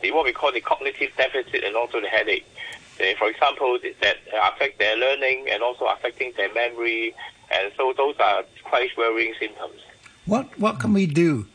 [0.00, 2.46] the what we call the cognitive deficit, and also the headache.
[3.00, 4.16] Uh, for example, that
[4.52, 7.14] affect their learning and also affecting their memory,
[7.50, 9.80] and so those are quite worrying symptoms.
[10.26, 11.46] What what can we do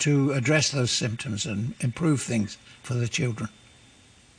[0.00, 3.48] to address those symptoms and improve things for the children?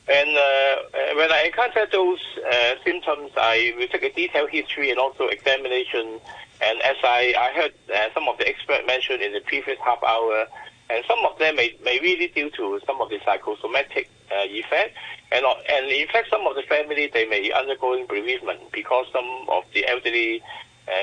[0.07, 2.19] And uh, uh, when I encounter those
[2.51, 6.19] uh, symptoms, I will take a detailed history and also examination.
[6.61, 10.03] And as I, I heard uh, some of the experts mentioned in the previous half
[10.03, 10.45] hour,
[10.91, 14.95] and some of them may, may really due to some of the psychosomatic uh, effect.
[15.31, 19.47] And, uh, and in fact, some of the family, they may undergoing bereavement because some
[19.49, 20.43] of the elderly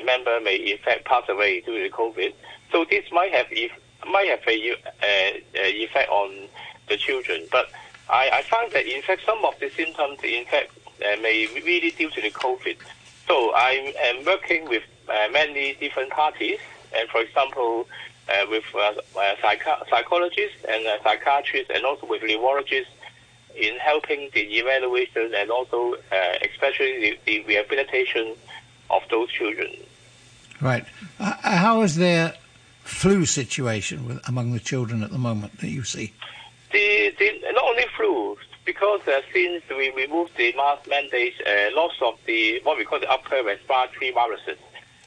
[0.05, 2.33] member may in fact pass away due to COVID.
[2.71, 3.73] So this might have, if,
[4.09, 6.49] might have a effect on
[6.89, 7.49] the children.
[7.51, 7.69] But
[8.09, 11.91] I, I found that in fact some of the symptoms in fact uh, may really
[11.91, 12.77] due to the COVID.
[13.27, 16.59] So I am working with uh, many different parties,
[16.95, 17.87] and for example,
[18.29, 22.93] uh, with uh, uh, psych- psychologists and uh, psychiatrists, and also with neurologists
[23.55, 25.95] in helping the evaluation and also
[26.43, 28.35] especially the, the, rehabilitation
[28.89, 29.69] of those children.
[30.59, 30.87] Right.
[31.19, 32.35] how is their
[32.83, 36.15] flu situation with, among the children at the moment that you see?
[36.73, 41.95] The, the, not only flu, because uh, since we removed the mask mandate, uh, lots
[42.01, 44.59] of the what we call the upper respiratory viruses,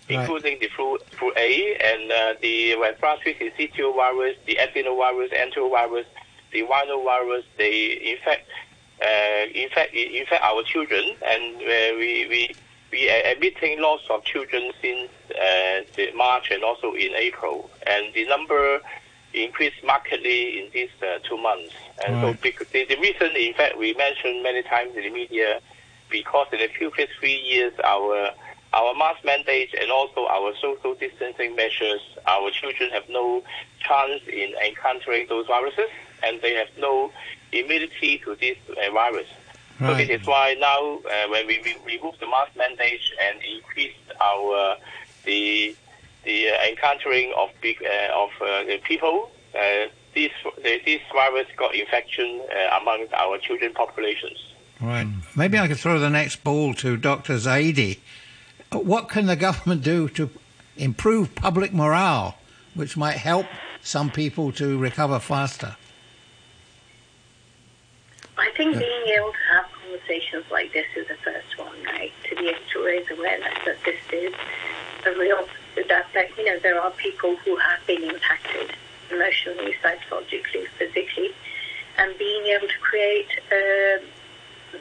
[0.09, 0.19] right.
[0.19, 6.05] including the flu, flu A and uh, the respiratory syncytial virus, the adenovirus, enterovirus,
[6.51, 8.47] the rhinovirus, they infect,
[9.01, 12.55] uh, infect, infect our children, and uh, we, we,
[12.91, 15.81] we are admitting lots of children since uh,
[16.15, 18.81] March and also in April, and the number
[19.43, 21.73] increased markedly in these uh, two months.
[22.05, 22.37] And right.
[22.43, 25.59] so the, the reason, in fact, we mentioned many times in the media,
[26.09, 28.31] because in the previous three years, our
[28.73, 33.41] our mask mandate and also our social distancing measures, our children have no
[33.79, 35.89] chance in encountering those viruses,
[36.23, 37.11] and they have no
[37.53, 39.27] immunity to this uh, virus.
[39.79, 39.87] Right.
[39.87, 43.95] So this is why now, uh, when we, we remove the mask mandate and increase
[44.21, 44.77] our
[45.23, 45.75] the
[46.25, 49.31] the uh, encountering of big uh, of uh, people,
[50.13, 50.31] this
[50.63, 52.41] this virus got infection
[52.81, 54.53] among our children populations.
[54.81, 55.07] Right.
[55.35, 57.35] Maybe I could throw the next ball to Dr.
[57.35, 57.99] Zaidi.
[58.71, 60.29] What can the government do to
[60.75, 62.37] improve public morale,
[62.73, 63.45] which might help
[63.81, 65.77] some people to recover faster?
[68.37, 72.11] I think being able to have conversations like this is the first one, right?
[72.29, 74.33] To be able to raise awareness that this is
[75.05, 78.75] a real that, that you know there are people who have been impacted
[79.11, 81.31] emotionally, psychologically, physically,
[81.97, 83.99] and being able to create uh,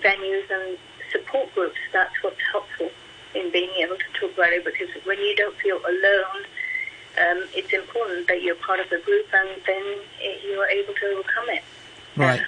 [0.02, 0.78] venues and
[1.12, 1.78] support groups.
[1.92, 2.90] That's what's helpful
[3.34, 6.44] in being able to talk about it because when you don't feel alone.
[7.16, 9.84] Um, it's important that you're part of the group and then
[10.42, 11.62] you are able to overcome it.
[12.16, 12.42] Right.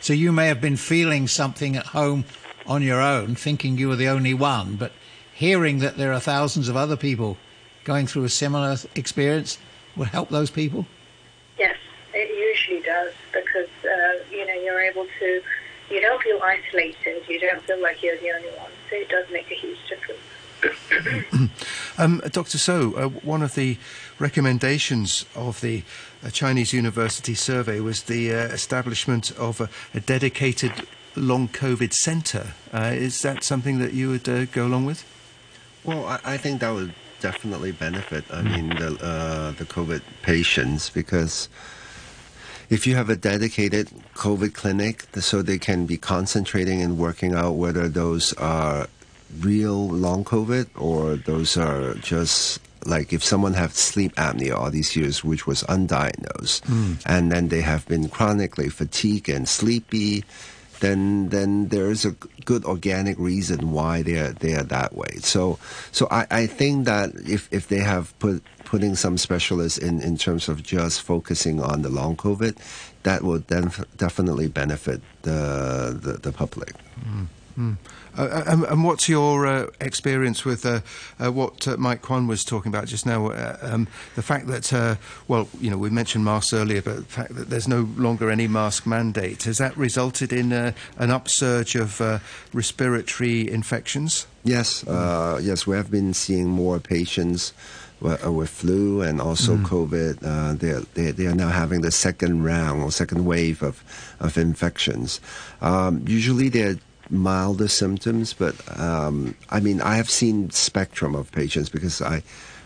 [0.00, 2.24] So you may have been feeling something at home
[2.66, 4.92] on your own, thinking you were the only one, but
[5.32, 7.36] hearing that there are thousands of other people
[7.84, 9.58] going through a similar experience
[9.96, 10.86] will help those people?
[11.58, 11.76] Yes,
[12.14, 15.42] it usually does because uh, you know you're able to.
[15.90, 17.22] You don't feel isolated.
[17.28, 18.70] You don't feel like you're the only one.
[18.88, 20.20] So it does make a huge difference.
[21.98, 22.58] um, Dr.
[22.58, 23.78] So, uh, one of the
[24.18, 25.82] recommendations of the
[26.24, 30.72] uh, Chinese University survey was the uh, establishment of a, a, dedicated
[31.16, 32.54] long COVID centre.
[32.72, 35.04] Uh, is that something that you would uh, go along with?
[35.84, 38.24] Well, I, I think that would definitely benefit.
[38.30, 41.48] I mean, the uh, the COVID patients because
[42.68, 47.52] if you have a dedicated COVID clinic, so they can be concentrating and working out
[47.52, 48.88] whether those are
[49.40, 54.96] real long COVID or those are just like if someone have sleep apnea all these
[54.96, 57.00] years, which was undiagnosed, mm.
[57.06, 60.24] and then they have been chronically fatigued and sleepy
[60.82, 62.10] then then there is a
[62.44, 65.16] good organic reason why they are they are that way.
[65.22, 65.58] So
[65.92, 70.18] so I, I think that if, if they have put putting some specialists in, in
[70.18, 72.56] terms of just focusing on the long COVID,
[73.04, 76.74] that will then definitely benefit the the, the public.
[77.00, 77.26] Mm.
[77.58, 77.76] Mm.
[78.16, 80.80] Uh, and, and, what's your uh, experience with uh,
[81.18, 83.28] uh what uh, Mike Kwan was talking about just now?
[83.28, 84.98] Uh, um, the fact that,
[85.28, 88.48] well, you know, we mentioned masks earlier, but the fact that there's no longer any
[88.48, 90.74] mask mandate has that resulted in an
[91.10, 92.00] upsurge of
[92.52, 94.26] respiratory infections?
[94.44, 97.52] Yes, yes, we have been seeing more patients
[98.02, 99.64] with flu and also mm.
[99.64, 100.18] COVID.
[100.22, 103.82] Uh, they, they, are now having the second round or second wave of,
[104.20, 105.20] of infections.
[105.60, 106.78] Um, usually they're
[107.12, 112.22] milder symptoms, but um, I mean, I have seen spectrum of patients because I,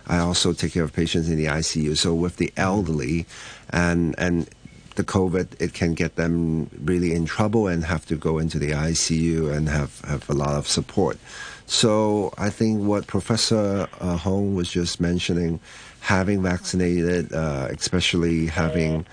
[0.06, 1.98] I also take care of patients in the ICU.
[1.98, 3.26] So with the elderly,
[3.70, 4.48] and and
[4.94, 8.70] the COVID, it can get them really in trouble and have to go into the
[8.70, 11.18] ICU and have, have a lot of support.
[11.66, 15.60] So I think what Professor uh, Hung was just mentioning,
[16.00, 19.04] having vaccinated, uh, especially having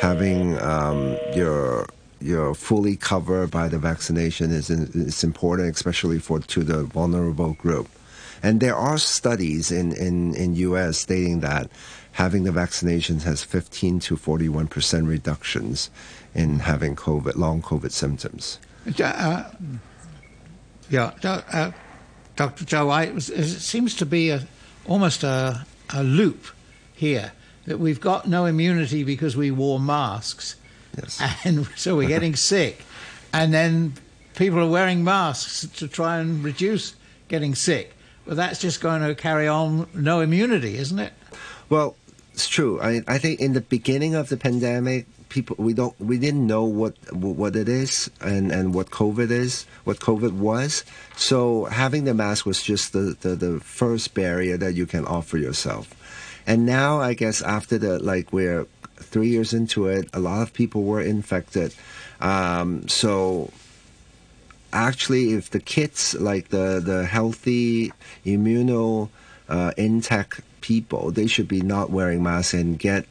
[0.00, 1.86] having um, your
[2.22, 7.88] you're fully covered by the vaccination is is important, especially for to the vulnerable group.
[8.42, 10.98] And there are studies in, in, in U.S.
[10.98, 11.70] stating that
[12.12, 15.90] having the vaccinations has 15 to 41 percent reductions
[16.34, 18.58] in having COVID, long COVID symptoms.
[19.00, 19.50] Uh,
[20.90, 21.70] yeah, uh,
[22.36, 22.64] Dr.
[22.64, 24.46] Joe, I, it, seems to be a,
[24.86, 26.46] almost a, a loop
[26.92, 27.32] here
[27.66, 30.56] that we've got no immunity because we wore masks
[30.96, 31.22] Yes.
[31.44, 32.84] And so we're getting sick.
[33.32, 33.94] And then
[34.34, 36.94] people are wearing masks to try and reduce
[37.28, 37.94] getting sick.
[38.26, 41.12] But that's just going to carry on no immunity, isn't it?
[41.68, 41.96] Well,
[42.32, 42.80] it's true.
[42.80, 46.64] I, I think in the beginning of the pandemic, people we don't we didn't know
[46.64, 50.84] what what it is and and what COVID is, what COVID was.
[51.16, 55.38] So having the mask was just the, the, the first barrier that you can offer
[55.38, 55.94] yourself.
[56.46, 58.66] And now I guess after the like we're
[59.04, 61.74] three years into it, a lot of people were infected.
[62.20, 63.50] Um, so
[64.72, 67.92] actually, if the kids, like the, the healthy,
[68.24, 69.08] immuno
[69.48, 73.06] uh, intact people, they should be not wearing masks and get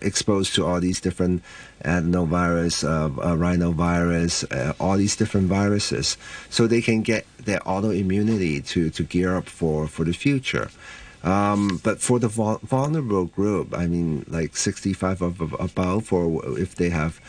[0.00, 1.42] exposed to all these different
[1.84, 6.16] adenovirus, uh, uh, rhinovirus, uh, all these different viruses,
[6.50, 10.70] so they can get their autoimmunity to, to gear up for, for the future.
[11.28, 16.88] Um, but for the vulnerable group, I mean, like 65 of, above, or if they
[16.88, 17.20] have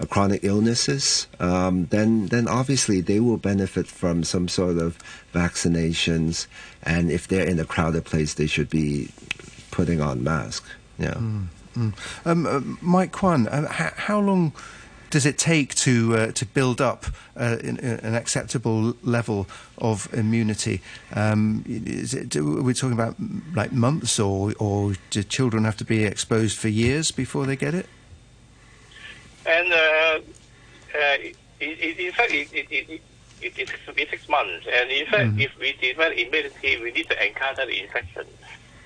[0.00, 4.98] uh, chronic illnesses, um, then then obviously they will benefit from some sort of
[5.32, 6.48] vaccinations.
[6.82, 9.10] And if they're in a crowded place, they should be
[9.70, 10.68] putting on masks.
[10.98, 11.14] Yeah.
[11.14, 11.46] Mm,
[11.76, 11.92] mm.
[12.26, 14.52] Um, uh, Mike Kwan, uh, how, how long?
[15.14, 17.06] Does it take to uh, to build up
[17.36, 19.46] uh, in, in an acceptable level
[19.78, 20.80] of immunity?
[21.14, 23.14] Um, is it, are we talking about
[23.54, 27.74] like months, or or do children have to be exposed for years before they get
[27.74, 27.86] it?
[29.46, 31.16] And uh, uh
[31.60, 31.70] in,
[32.06, 33.00] in fact, it, it, it,
[33.40, 34.66] it, it's six months.
[34.66, 35.40] And in fact, mm.
[35.40, 38.26] if we develop immunity, we need to encounter the infection.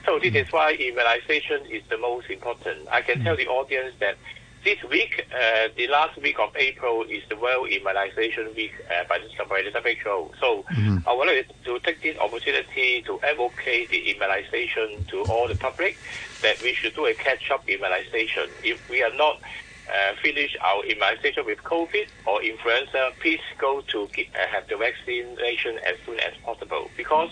[0.05, 0.43] So this mm.
[0.45, 2.87] is why immunization is the most important.
[2.91, 3.25] I can mm.
[3.25, 4.19] tell the audience that
[4.65, 9.19] this week, uh, the last week of April is the World Immunization Week uh, by
[9.19, 10.31] the WHO.
[10.41, 10.99] So mm-hmm.
[11.07, 15.97] I wanted to take this opportunity to advocate the immunization to all the public
[16.43, 18.49] that we should do a catch-up immunization.
[18.63, 19.41] If we are not
[19.89, 24.77] uh, finish our immunization with COVID or influenza, please go to get, uh, have the
[24.77, 26.91] vaccination as soon as possible.
[26.97, 27.31] Because,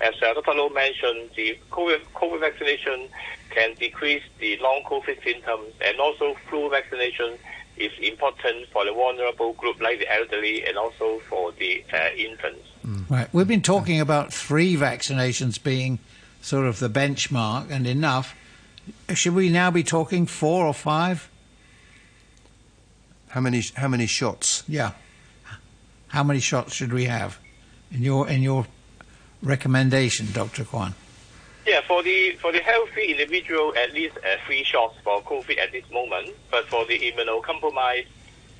[0.00, 0.52] as uh, Dr.
[0.54, 3.08] Loh mentioned, the COVID, COVID vaccination
[3.50, 7.38] can decrease the long COVID symptoms, and also flu vaccination
[7.76, 12.66] is important for the vulnerable group like the elderly and also for the uh, infants.
[12.84, 13.08] Mm.
[13.08, 13.28] Right.
[13.32, 15.98] We've been talking about three vaccinations being
[16.40, 18.34] sort of the benchmark and enough.
[19.14, 21.30] Should we now be talking four or five?
[23.28, 23.62] How many?
[23.74, 24.64] How many shots?
[24.66, 24.92] Yeah.
[26.08, 27.38] How many shots should we have
[27.92, 28.66] in your in your
[29.42, 30.94] recommendation, Doctor Kwan?
[31.68, 35.70] Yeah, for the for the healthy individual, at least uh, three shots for COVID at
[35.70, 36.30] this moment.
[36.50, 38.06] But for the immunocompromised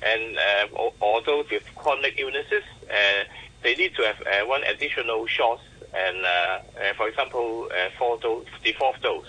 [0.03, 3.23] and uh, those with chronic illnesses, uh,
[3.63, 5.59] they need to have uh, one additional shot,
[5.91, 9.25] and uh, uh, for example, four dose, the fourth dose.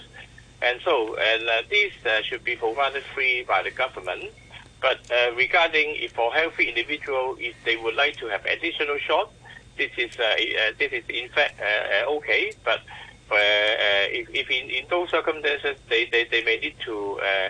[0.61, 1.93] And so, and these
[2.25, 4.25] should be provided free by the government.
[4.83, 5.01] But
[5.35, 9.33] regarding if for healthy individual, if they would like to have additional shots,
[9.79, 10.11] this is
[10.79, 11.59] this is in fact
[12.07, 17.21] okay, but uh, if, if in, in, those circumstances they, they, they may need to
[17.21, 17.49] uh,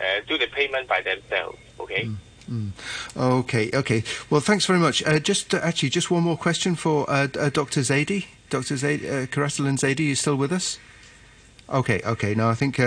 [0.00, 1.58] uh, do the payment by themselves.
[1.78, 2.04] Okay.
[2.04, 2.16] Mm.
[2.50, 2.70] Mm.
[3.16, 4.02] Okay, okay.
[4.28, 5.04] Well, thanks very much.
[5.04, 7.80] Uh, just uh, actually, just one more question for uh, Dr.
[7.82, 8.26] Zaidi.
[8.48, 8.74] Dr.
[8.74, 10.78] Zaidi, uh, Quratulain Zaidi, you still with us?
[11.68, 12.34] Okay, okay.
[12.34, 12.80] No, I think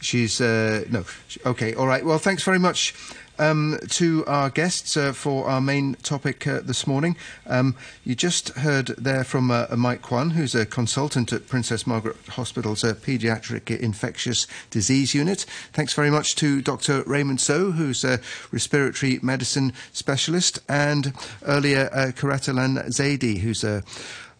[0.00, 1.04] she's no.
[1.44, 2.04] Okay, all right.
[2.04, 2.94] Well, thanks very much.
[3.40, 7.16] Um, to our guests uh, for our main topic uh, this morning.
[7.46, 12.16] Um, you just heard there from uh, Mike Kwan, who's a consultant at Princess Margaret
[12.30, 15.46] Hospital's uh, Pediatric Infectious Disease Unit.
[15.72, 17.04] Thanks very much to Dr.
[17.04, 18.18] Raymond So, who's a
[18.50, 21.12] respiratory medicine specialist, and
[21.44, 23.84] earlier uh, Quratulain Zaidi, who's a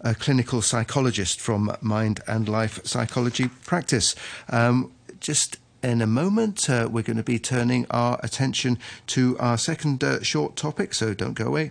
[0.01, 4.15] a clinical psychologist from Mind and Life Psychology Practice.
[4.49, 9.57] Um, just in a moment, uh, we're going to be turning our attention to our
[9.57, 11.71] second uh, short topic, so don't go away.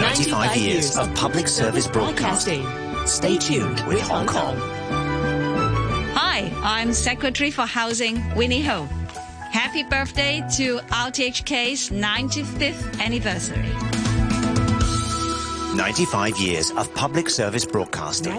[0.00, 2.66] 95 years of public service broadcasting.
[3.06, 4.56] Stay tuned with Hong Kong.
[6.14, 8.84] Hi, I'm Secretary for Housing, Winnie Ho.
[9.50, 13.97] Happy birthday to RTHK's 95th anniversary.
[15.78, 18.32] 95 years of public service broadcasting.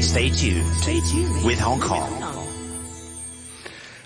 [0.00, 2.39] Stay tuned, Stay tuned with Hong Kong.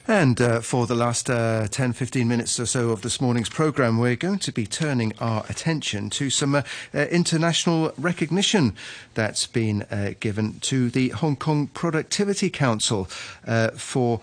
[0.07, 3.99] And uh, for the last uh, 10, 15 minutes or so of this morning's programme,
[3.99, 6.63] we're going to be turning our attention to some uh,
[6.95, 8.75] uh international recognition
[9.15, 13.09] that's been uh, given to the Hong Kong Productivity Council
[13.47, 14.21] uh, for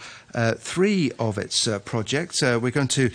[0.57, 2.41] three of its projects.
[2.41, 3.09] we're going to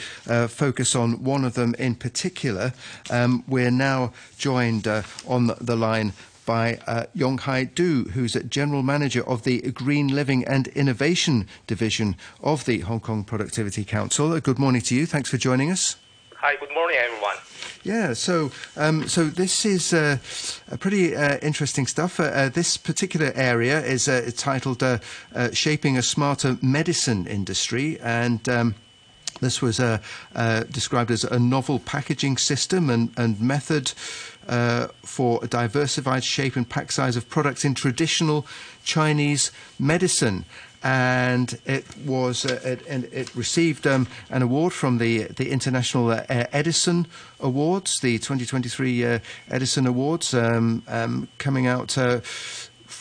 [0.48, 2.72] focus on one of them in particular.
[3.10, 4.88] Um, we're now joined
[5.26, 6.12] on the line
[6.46, 11.46] by uh, Yong Hai Du, who's a General Manager of the Green Living and Innovation
[11.66, 14.32] Division of the Hong Kong Productivity Council.
[14.32, 15.04] Uh, good morning to you.
[15.04, 15.96] Thanks for joining us.
[16.36, 17.36] Hi, good morning, everyone.
[17.82, 20.18] Yeah, so um, so this is uh,
[20.70, 22.18] a pretty uh, interesting stuff.
[22.18, 24.82] Uh, uh this particular area is uh, titled
[25.52, 28.74] "Shaping a Smarter Medicine Industry," and um,
[29.40, 29.78] this was
[30.70, 33.92] described as a novel packaging system and, and method
[34.48, 38.46] uh, for a diversified shape and pack size of products in traditional
[38.84, 40.44] Chinese medicine.
[40.82, 46.10] And it was, uh, it, and it received um, an award from the the International
[46.10, 47.08] uh, Edison
[47.40, 49.18] Awards, the 2023 uh,
[49.50, 52.20] Edison Awards, um, um, coming out uh,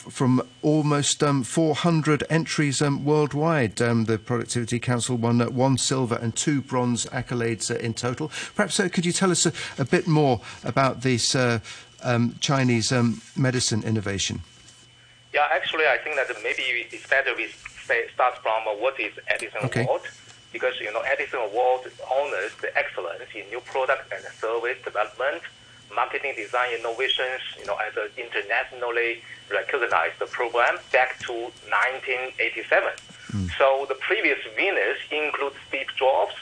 [0.09, 3.81] from almost um, 400 entries um, worldwide.
[3.81, 8.31] Um, the Productivity Council won uh, one silver and two bronze accolades uh, in total.
[8.55, 11.59] Perhaps uh, could you tell us a, a, bit more about this uh,
[12.03, 14.41] um, Chinese um, medicine innovation?
[15.33, 17.49] Yeah, actually, I think that maybe it's better we
[18.13, 19.83] start from uh, what is Edison okay.
[19.83, 20.01] Award
[20.51, 25.41] because you know Edison Award honors the excellence in new product and service development
[25.95, 32.89] marketing design innovations, you know, as an internationally recognized program back to 1987.
[33.31, 33.49] Mm.
[33.57, 36.35] So the previous winners include Steve Jobs,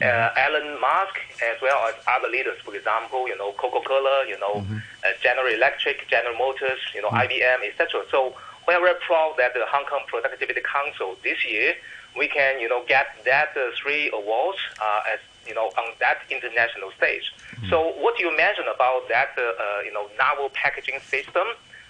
[0.00, 0.38] uh, mm-hmm.
[0.38, 2.58] Elon Musk, as well as other leaders.
[2.64, 4.78] For example, you know, Coca-Cola, you know, mm-hmm.
[4.78, 7.26] uh, General Electric, General Motors, you know, mm.
[7.26, 8.04] IBM, etc.
[8.10, 8.34] So
[8.66, 11.74] we are very proud that the Hong Kong Productivity Council this year
[12.16, 16.18] we can, you know, get that uh, three awards uh, as you know, on that
[16.30, 17.32] international stage.
[17.32, 17.70] Mm-hmm.
[17.70, 21.46] So what you mentioned about that, uh, uh, you know, novel packaging system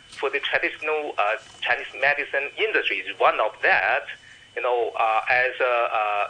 [0.09, 4.05] for the traditional uh, Chinese medicine industry is one of that.
[4.57, 6.29] You know, uh, as uh,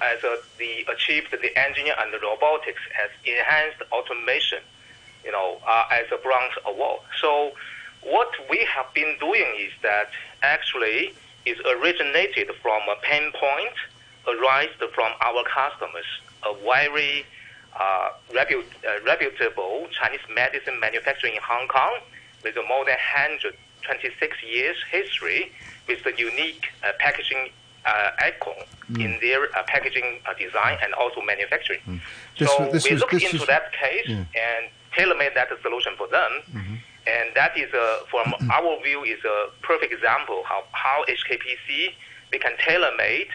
[0.00, 0.20] as
[0.58, 4.60] the achieved the engineer and the robotics has enhanced automation.
[5.24, 5.58] You know,
[5.90, 7.00] as a bronze award.
[7.20, 7.52] So
[8.02, 10.10] what we have been doing is that
[10.42, 11.12] actually
[11.44, 13.74] is originated from a pain point
[14.28, 16.06] arised from our customers,
[16.44, 17.24] a very
[17.78, 18.44] uh, uh,
[19.04, 21.98] reputable Chinese medicine manufacturer in Hong Kong
[22.42, 25.52] with a more than 126 years history
[25.86, 27.50] with the unique uh, packaging
[27.84, 28.54] uh, icon
[28.90, 29.04] mm.
[29.04, 31.80] in their uh, packaging uh, design and also manufacturing.
[31.86, 32.00] Mm.
[32.38, 36.30] This, so we looked into that case and tailor-made that solution for them.
[36.52, 36.74] Mm-hmm.
[37.06, 41.94] And that is, a, from our view, is a perfect example of how HKPC
[42.32, 43.28] we can tailor-made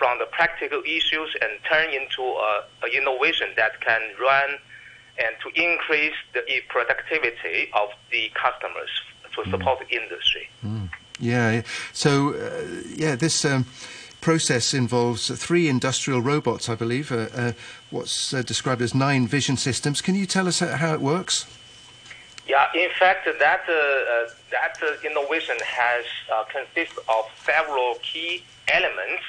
[0.00, 4.50] from the practical issues and turn into a, a innovation that can run
[5.22, 8.88] and to increase the productivity of the customers
[9.34, 9.50] to mm.
[9.50, 9.86] support mm.
[9.86, 10.48] the industry.
[10.64, 10.88] Mm.
[11.20, 11.62] Yeah.
[11.92, 13.44] So, uh, yeah, this.
[13.44, 13.66] Um,
[14.20, 17.52] process involves three industrial robots, I believe, uh, uh,
[17.88, 20.02] what's uh, described as nine vision systems.
[20.02, 21.46] Can you tell us how it works?
[22.46, 26.04] Yeah, in fact, that uh, uh, that innovation has
[26.52, 29.22] consists of several key elements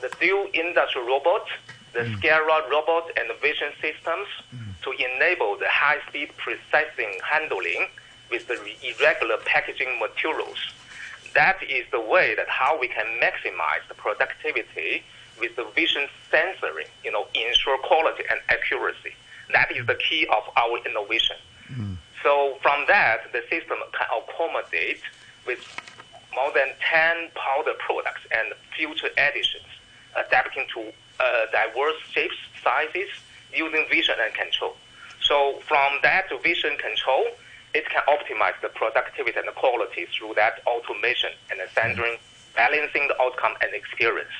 [0.00, 1.46] the dual industrial robot,
[1.92, 2.18] the mm.
[2.18, 4.80] SCARA robot, and the vision systems mm.
[4.82, 7.86] to enable the high-speed processing handling
[8.30, 10.58] with the irregular packaging materials.
[11.34, 15.02] That is the way that how we can maximize the productivity
[15.40, 19.14] with the vision sensoring, you know, ensure quality and accuracy.
[19.52, 21.36] That is the key of our innovation.
[21.72, 21.96] Mm.
[22.22, 25.00] So from that, the system can accommodate
[25.46, 25.60] with
[26.34, 29.66] more than 10 powder products and future additions
[30.16, 33.08] adapting to uh, diverse shapes, sizes,
[33.54, 34.76] using vision and control.
[35.22, 37.26] So from that vision control,
[37.72, 42.16] it can optimize the productivity and the quality through that automation and the centering,
[42.54, 44.30] balancing the outcome and experience.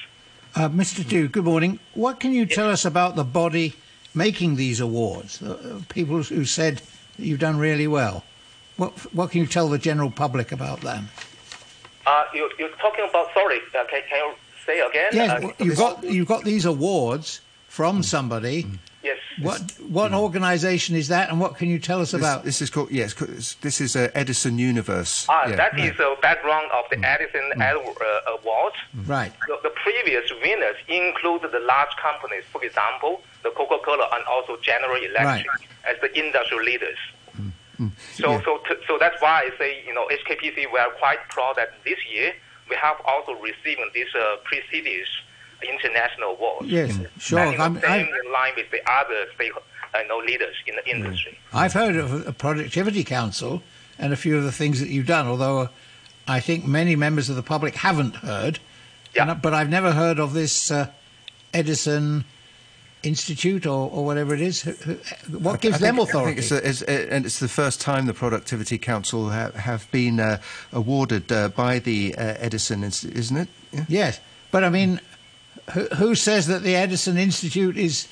[0.54, 1.06] Uh, Mr.
[1.06, 1.80] Du, good morning.
[1.94, 3.74] What can you tell us about the body
[4.14, 5.42] making these awards?
[5.42, 6.80] Uh, people who said
[7.18, 8.24] you've done really well.
[8.76, 11.08] What, what can you tell the general public about them?
[12.06, 14.34] Uh, you, you're talking about, sorry, uh, can, can you
[14.66, 15.10] say again?
[15.12, 18.66] Yes, Uh, you've got you've got these awards from somebody.
[19.02, 19.18] Yes.
[19.42, 19.60] What
[19.90, 22.44] what organisation is that, and what can you tell us This, about?
[22.44, 23.12] this is called yes.
[23.60, 25.26] This is uh, Edison Universe.
[25.28, 25.56] Ah, Yeah.
[25.56, 28.72] that is the background of the Edison Ed- uh, Award.
[29.06, 29.32] Right.
[29.48, 34.96] The, the previous winners include the large companies, for example, the Coca-Cola and also General
[35.02, 35.46] Electric
[35.90, 36.98] as the industry leaders.
[38.14, 41.56] So, so, t- so that's why I say, you know, HKPC, we are quite proud
[41.56, 42.32] that this year
[42.74, 45.08] we have also received this uh, prestigious
[45.62, 46.66] international award.
[46.66, 47.38] Yes, sure.
[47.38, 50.74] And, you know, I'm- I'm- in line with the other uh, you know, leaders in
[50.76, 51.38] the industry.
[51.52, 53.62] I've heard of a productivity council
[53.98, 55.68] and a few of the things that you've done, although
[56.26, 58.58] I think many members of the public haven't heard.
[59.14, 59.32] Yeah.
[59.34, 60.88] but I've never heard of this uh,
[61.52, 62.24] Edison
[63.04, 64.62] Institute or, or whatever it is.
[64.62, 66.40] Who- who- What gives I them think- I authority?
[66.40, 70.18] think it's the- it's, and it's the first time the Productivity Council ha- have been
[70.20, 70.38] uh,
[70.72, 73.48] awarded uh, by the uh, Edison, Inst- isn't it?
[73.72, 73.84] Yeah.
[73.88, 75.00] Yes, but I mean,
[75.72, 78.08] who, who says that the Edison Institute is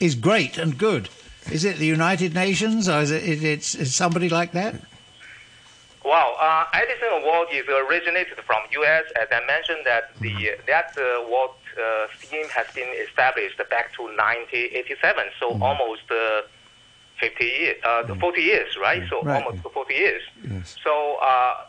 [0.00, 1.08] is great and good?
[1.52, 4.74] Is it the United Nations or is it is, it's somebody like that?
[6.04, 9.04] Well, uh, Edison Award is originated from U.S.
[9.20, 14.02] As I mentioned, that the that uh, award uh, scheme has been established back to
[14.02, 16.42] 1987, so almost uh,
[17.20, 19.02] 50 years, uh, 40 years, right?
[19.08, 19.42] So Right.
[19.42, 20.22] almost 40 years.
[20.44, 20.76] Yes.
[20.84, 21.26] So, uh,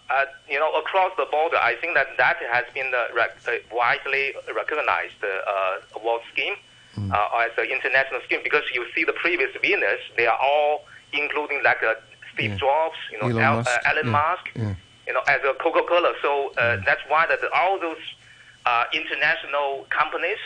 [0.09, 4.33] uh, you know, across the border, I think that that has been rec- uh, widely
[4.53, 6.55] recognized uh, award scheme
[7.13, 11.61] uh, as an international scheme because you see the previous winners, they are all including
[11.63, 11.93] like uh,
[12.33, 12.57] Steve Yeah.
[12.57, 14.73] Jobs, you know, Elon Al- Musk, uh, Elon yeah, Musk, yeah.
[15.07, 16.13] you know, as a Coca-Cola.
[16.21, 18.01] So uh, that's why that all those
[18.67, 20.41] uh, international companies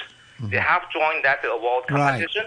[0.49, 1.99] they have joined that award Right.
[1.99, 2.45] competition.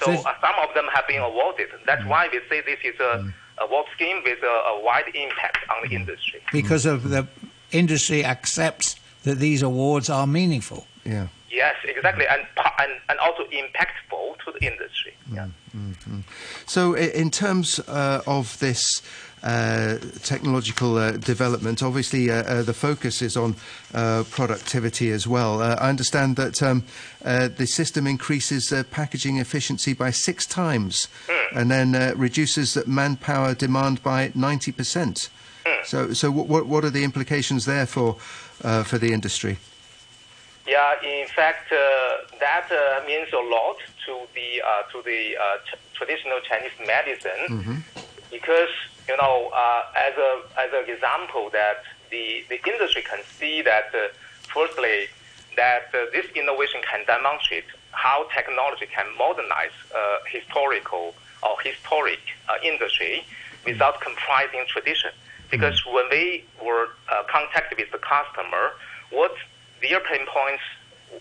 [0.00, 1.68] So So uh, some of them have been awarded.
[1.86, 3.32] That's why we say this is a
[3.64, 6.40] award scheme with a, a wide impact on the industry.
[6.52, 7.22] Because of the
[7.70, 10.86] industry accepts that these awards are meaningful.
[11.04, 11.28] Yeah.
[11.50, 12.42] Yes, exactly, and
[12.82, 15.14] and, and also impactful to the industry.
[15.32, 15.48] Yeah.
[16.66, 19.04] So, in terms uh, of this uh,
[20.22, 23.56] technological uh, development, obviously uh, uh, the focus is on
[23.94, 25.62] uh, productivity as well.
[25.62, 26.84] Uh, I understand that um,
[27.24, 31.08] uh, the system increases uh, packaging efficiency by six times,
[31.54, 35.28] and then uh, reduces manpower demand by ninety percent.
[35.84, 38.16] So, so what, what what are the implications there for
[38.64, 39.58] uh, for the industry?
[40.66, 41.76] Yeah, in fact, uh,
[42.40, 43.76] that uh, means a lot
[44.06, 45.58] to the uh, to the uh,
[45.94, 47.84] traditional Chinese medicine
[48.30, 48.68] because
[49.08, 53.90] you know, uh, as a as an example, that the the industry can see that
[53.94, 54.08] uh,
[54.52, 55.08] firstly
[55.56, 62.54] that uh, this innovation can demonstrate how technology can modernize uh, historical or historic uh,
[62.62, 63.24] industry
[63.64, 65.10] without comprising tradition.
[65.50, 68.72] Because when they were uh, contacted with the customer,
[69.10, 69.34] what
[69.80, 70.62] their pain points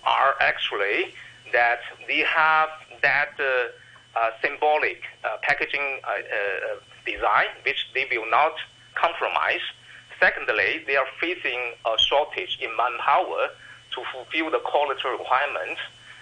[0.03, 1.13] are actually
[1.53, 2.69] that they have
[3.01, 6.75] that uh, uh, symbolic uh, packaging uh, uh,
[7.07, 8.53] design, which they will not
[8.95, 9.63] compromise.
[10.19, 13.49] Secondly, they are facing a shortage in manpower
[13.95, 15.79] to fulfill the quality requirements.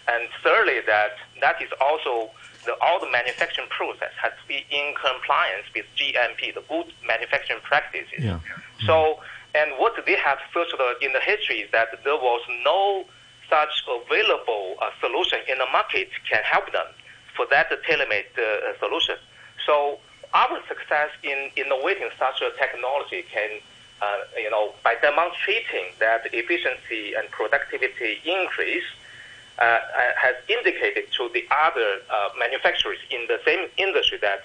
[0.08, 2.30] And thirdly, that that is also
[2.66, 7.62] the, all the manufacturing process has to be in compliance with GMP, the good manufacturing
[7.64, 8.20] practices.
[8.20, 8.40] Yeah.
[8.86, 9.20] So,
[9.56, 13.06] and what they have searched in the history is that there was no
[13.50, 16.88] such available uh, solution in the market can help them
[17.36, 19.16] for that tailor-made uh, solution.
[19.66, 20.00] So
[20.34, 23.62] our success in innovating such a technology can,
[24.02, 28.84] uh, you know, by demonstrating that efficiency and productivity increase,
[29.60, 29.80] uh,
[30.18, 34.42] has indicated to the other uh, manufacturers in the same industry that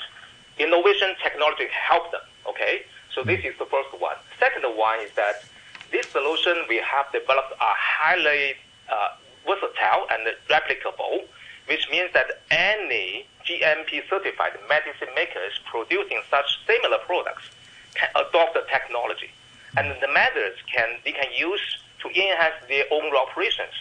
[0.59, 2.21] innovation technology help them.
[2.47, 4.17] Okay, so this is the first one.
[4.39, 5.45] Second one is that
[5.91, 8.55] this solution we have developed are highly
[8.89, 9.09] uh,
[9.47, 11.27] versatile and replicable,
[11.71, 17.45] which means that any GMP certified medicine makers producing such similar products
[17.95, 19.31] can adopt the technology,
[19.77, 21.63] and the methods can they can use
[22.03, 23.77] to enhance their own operations.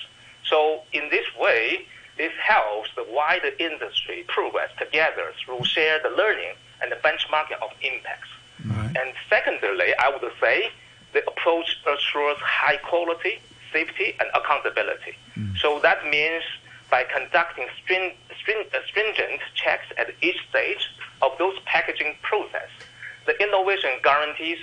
[0.46, 1.88] So in this way,
[2.18, 8.30] this helps the wider industry progress together through shared learning and the benchmarking of impacts.
[9.00, 10.70] And secondly, I would say
[11.14, 13.40] the approach assures high quality,
[13.72, 15.16] safety, and accountability.
[15.38, 15.58] Mm.
[15.58, 16.44] So that means
[16.90, 20.90] by conducting string, string, uh, stringent checks at each stage
[21.22, 22.70] of those packaging process,
[23.26, 24.58] the innovation guarantees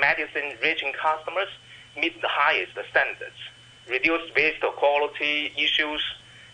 [0.00, 1.48] medicine reaching customers
[1.96, 3.36] meet the highest standards,
[3.88, 6.02] reduce waste or quality issues,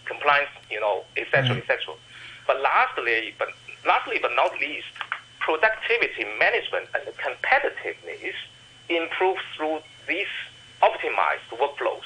[0.04, 1.94] compliance, you know, etc., etc.
[2.46, 3.48] But lastly, but
[3.86, 4.86] lastly but not least,
[5.40, 8.34] productivity management and competitiveness
[8.88, 10.32] improve through these
[10.82, 12.04] optimized workflows.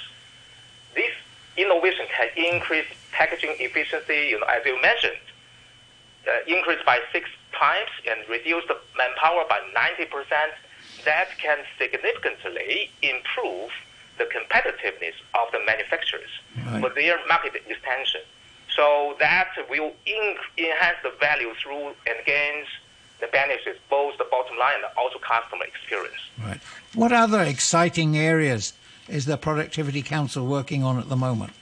[0.94, 1.12] This
[1.58, 5.18] innovation can increase packaging efficiency, you know, as you mentioned,
[6.26, 7.28] uh, increase by six
[7.58, 10.06] times and reduce the manpower by 90%.
[11.04, 13.70] That can significantly improve
[14.18, 16.30] the competitiveness of the manufacturers
[16.66, 16.80] right.
[16.80, 18.20] for their market expansion.
[18.74, 22.66] So that will enhance the value through and gains
[23.20, 26.22] the benefits, both the bottom line and also customer experience.
[26.40, 26.60] Right.
[26.94, 28.72] What other exciting areas
[29.08, 31.52] is the Productivity Council working on at the moment?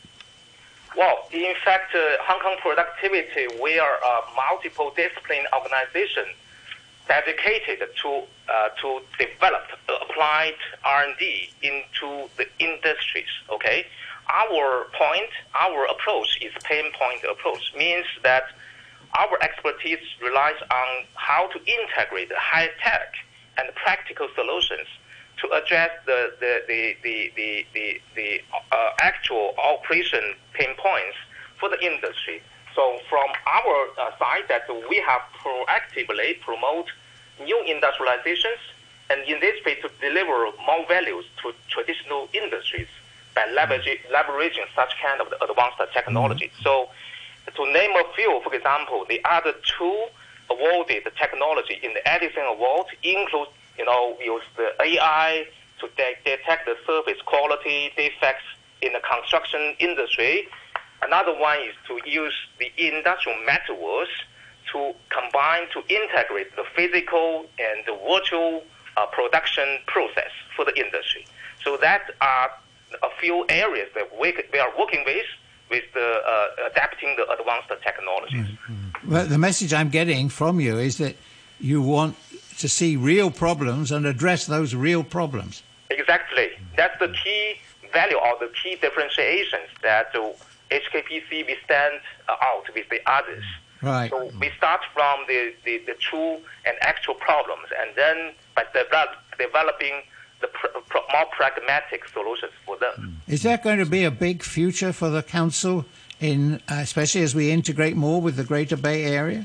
[0.96, 6.24] Well, in fact, uh, Hong Kong Productivity, we are a multiple discipline organization
[7.06, 9.64] dedicated to uh, to develop
[10.02, 13.28] applied R&D into the industries.
[13.50, 13.86] Okay,
[14.28, 18.44] our point, our approach is pain point approach, means that
[19.16, 23.14] our expertise relies on how to integrate high tech
[23.58, 24.88] and practical solutions
[25.40, 28.40] to address the the the the the, the, the
[28.72, 31.16] uh, actual operation pain points
[31.58, 32.42] for the industry.
[32.74, 36.86] So from our uh, side, that we have proactively promote
[37.40, 38.60] new industrializations
[39.08, 42.88] and in this way to deliver more values to traditional industries
[43.34, 46.46] by leveraging, leveraging such kind of advanced technology.
[46.46, 46.62] Mm-hmm.
[46.62, 46.88] So
[47.54, 50.06] to name a few, for example, the other two
[50.50, 53.48] awarded technology in the Edison Award include,
[53.78, 55.46] you know, use the AI
[55.80, 58.44] to de- detect the surface quality defects
[58.82, 60.48] in the construction industry.
[61.02, 64.14] Another one is to use the industrial metaverse
[64.72, 68.64] to combine to integrate the physical and the virtual
[68.96, 71.26] uh, production process for the industry.
[71.62, 72.50] So that are
[73.02, 75.26] a few areas that we, we are working with
[75.70, 78.46] with the uh, adapting the advanced technologies.
[78.46, 79.10] Mm-hmm.
[79.10, 81.16] Well, the message I'm getting from you is that
[81.58, 82.16] you want
[82.58, 85.62] to see real problems and address those real problems.
[85.90, 86.48] Exactly.
[86.76, 87.56] That's the key
[87.92, 90.12] value or the key differentiations that
[90.70, 93.44] HKPC we stand out with the others.
[93.82, 94.10] Right.
[94.10, 99.10] So we start from the, the, the true and actual problems, and then by develop,
[99.38, 100.02] developing
[100.40, 103.20] the pr- pr- more pragmatic solutions for them.
[103.26, 103.32] Hmm.
[103.32, 105.84] Is there going to be a big future for the council,
[106.20, 109.44] in uh, especially as we integrate more with the Greater Bay Area?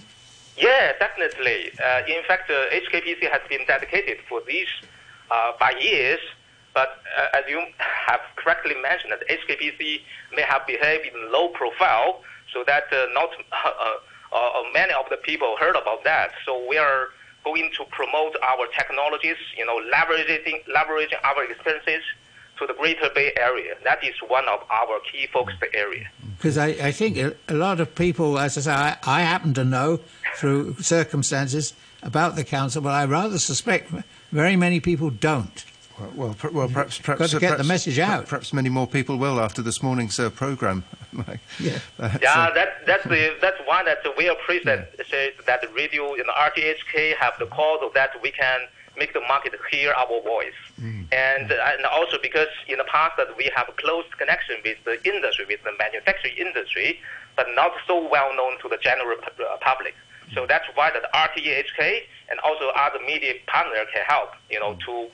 [0.58, 1.72] Yeah, definitely.
[1.84, 4.68] Uh, in fact, uh, HKPC has been dedicated for this
[5.30, 6.20] uh, by years.
[6.74, 10.02] But uh, as you have correctly mentioned, HKPC
[10.36, 12.22] may have behaved in low profile,
[12.54, 13.30] so that uh, not
[14.34, 14.38] uh,
[14.74, 16.32] many of the people heard about that.
[16.46, 17.10] So we are
[17.44, 22.04] going to promote our technologies, you know, leveraging, leveraging our experiences
[22.60, 23.76] to the Greater Bay Area.
[23.84, 26.08] That is one of our key focus areas.
[26.38, 29.64] Because I, I, think a lot of people, as I say, I, I, happen to
[29.64, 30.00] know
[30.36, 31.74] through circumstances
[32.04, 33.92] about the council, but I rather suspect
[34.32, 35.66] very many people don't.
[36.00, 38.28] Well, well, well perhaps, perhaps got to get perhaps, the message out.
[38.28, 40.84] Perhaps many more people will after this morning's uh, program.
[41.60, 45.30] yeah, yeah, that, that's the that's one that we appreciate yeah.
[45.46, 48.62] that the radio and RTHK have the call so that we can
[48.98, 51.06] make the market hear our voice, mm.
[51.12, 54.78] and uh, and also because in the past that we have a close connection with
[54.86, 57.00] the industry, with the manufacturing industry,
[57.36, 59.96] but not so well known to the general uh, public.
[60.34, 65.08] So that's why the RTHK and also other media partner can help, you know, to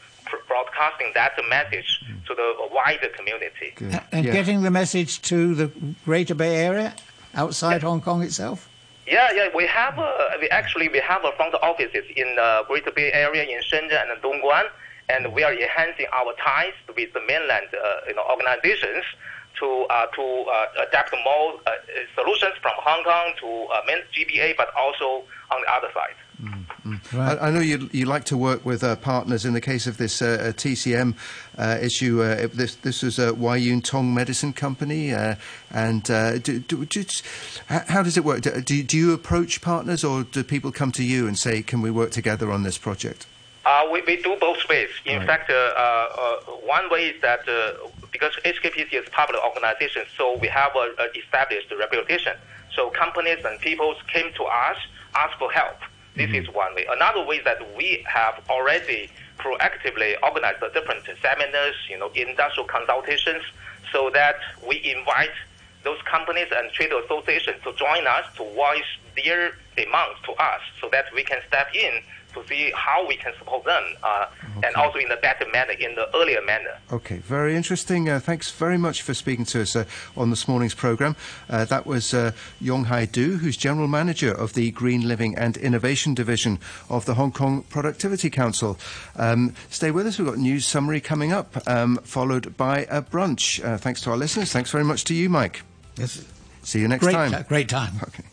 [0.48, 3.74] broadcasting that message to the wider community.
[3.76, 4.00] Good.
[4.12, 4.34] And yeah.
[4.34, 5.72] getting the message to the
[6.06, 6.94] Greater Bay Area
[7.34, 7.90] outside yeah.
[7.90, 8.70] Hong Kong itself?
[9.08, 12.92] Yeah, yeah, we have a, we actually we have a front offices in the Greater
[12.92, 14.66] Bay Area in Shenzhen and Dongguan,
[15.08, 19.06] and we are enhancing our ties with the mainland uh, you know, organizations
[19.60, 21.72] to uh, to uh, adapt more uh,
[22.16, 26.16] solutions from Hong Kong to uh, main GBA, but also on the other side.
[26.42, 26.68] Mm.
[27.14, 27.38] Right.
[27.40, 29.46] I, I, know you, you like to work with uh, partners.
[29.46, 31.16] In the case of this uh, TCM
[31.58, 35.36] uh, issue, uh, this this was a Wai Yuen Tong Medicine Company, uh,
[35.72, 37.04] and uh, do, do, do,
[37.68, 38.42] how does it work?
[38.42, 41.92] Do, do you approach partners, or do people come to you and say, "Can we
[41.92, 43.26] work together on this project"?
[43.92, 44.90] we, we do both ways.
[45.06, 45.28] In right.
[45.28, 45.52] fact,
[46.66, 47.42] one way is that
[48.12, 52.34] because HKPC is a public organization, so we have a, a established reputation.
[52.76, 54.78] So companies and people came to us,
[55.16, 55.78] ask for help.
[56.16, 56.36] This mm-hmm.
[56.36, 56.86] is one way.
[56.90, 63.44] Another way that we have already proactively organized the different seminars, you know, industrial consultations,
[63.92, 64.36] so that
[64.68, 65.32] we invite
[65.84, 70.90] those companies and trade associations to join us to voice their demands to us so
[70.92, 72.02] that we can step in
[72.42, 74.26] to see how we can support them, uh,
[74.58, 74.68] okay.
[74.68, 76.78] and also in a better manner, in the earlier manner.
[76.92, 78.10] Okay, very interesting.
[78.10, 79.86] Uh, thanks very much for speaking to us uh,
[80.16, 81.16] on this morning's program.
[81.50, 85.58] Uh, that was uh, Yong Hai Du, who's General Manager of the Green Living and
[85.58, 86.60] Innovation Division
[86.90, 88.78] of the Hong Kong Productivity Council.
[89.16, 90.18] Um, stay with us.
[90.18, 93.64] We've got news summary coming up, um, followed by a brunch.
[93.64, 94.52] Uh, thanks to our listeners.
[94.52, 95.64] Thanks very much to you, Mike.
[95.98, 96.24] Yes.
[96.64, 97.46] See you next great, time.
[97.48, 97.94] great time.
[98.04, 98.24] Okay.